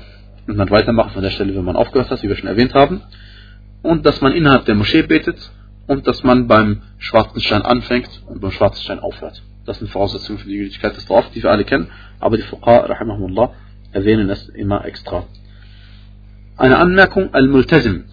[0.47, 3.03] und dann weitermachen von der Stelle, wenn man aufgehört hat, wie wir schon erwähnt haben.
[3.83, 5.51] Und dass man innerhalb der Moschee betet
[5.87, 9.43] und dass man beim schwarzen Stein anfängt und beim schwarzen Stein aufhört.
[9.67, 11.89] Das sind Voraussetzungen für die Gültigkeit des Tawaf, die wir alle kennen,
[12.21, 13.53] aber die Fuqa, rahimahumullah,
[13.93, 15.27] erwähnen es immer extra.
[16.57, 18.05] Eine Anmerkung, Al-Multazim.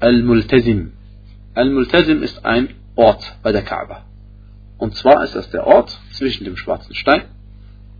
[0.00, 0.92] Al-Multazim
[1.54, 4.04] Al-Multazim ist ein Ort bei der Kaaba.
[4.76, 7.22] Und zwar ist das der Ort zwischen dem schwarzen Stein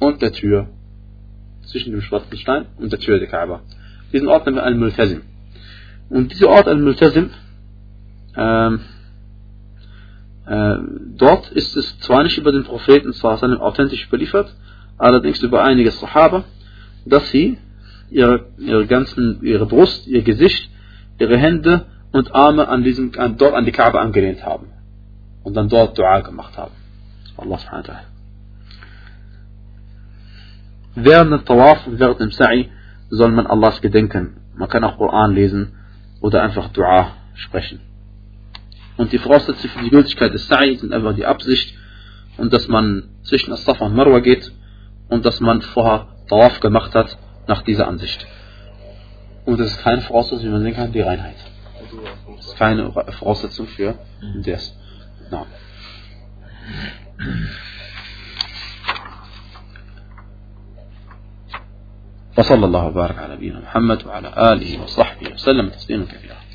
[0.01, 0.69] und der Tür.
[1.63, 3.63] Zwischen dem schwarzen Stein und der Tür der Kaaba.
[4.13, 5.23] Diesen Ort nennen wir Al-Multazim.
[6.11, 7.31] Und dieser Ort Al-Multazim,
[8.37, 8.94] ähm, äh,
[10.47, 14.55] dort ist es zwar nicht über den Propheten sallam, authentisch überliefert,
[14.99, 16.45] allerdings über einige Sahaba,
[17.07, 17.59] dass sie
[18.11, 20.71] ihre, ihre ganzen, ihre Brust, ihr Gesicht,
[21.19, 24.67] ihre Hände und Arme an diesem, an, dort an die Kaaba angelehnt haben.
[25.43, 26.73] Und dann dort Dua gemacht haben.
[27.37, 27.93] Allah subhanahu
[30.95, 32.69] Während dem Tawaf und während dem Sa'i
[33.11, 34.37] soll man Allahs gedenken.
[34.55, 35.75] Man kann auch Koran lesen
[36.21, 37.81] oder einfach Dua sprechen.
[38.98, 41.74] Und die Voraussetzungen für die Gültigkeit des Sa'i sind einfach die Absicht
[42.38, 44.52] und dass man zwischen As-Safa und Marwa geht
[45.08, 48.28] und dass man vorher Tawaf gemacht hat nach dieser Ansicht.
[49.46, 51.36] Und das ist keine Voraussetzung, wie man sehen kann, die Reinheit
[52.40, 53.96] ist keine Voraussetzung für
[54.44, 54.76] das.
[55.32, 55.46] No.
[62.38, 66.40] وصلى الله وبارك على نبينا محمد وعلى آله وصحبه وسلم تسليما كثيرا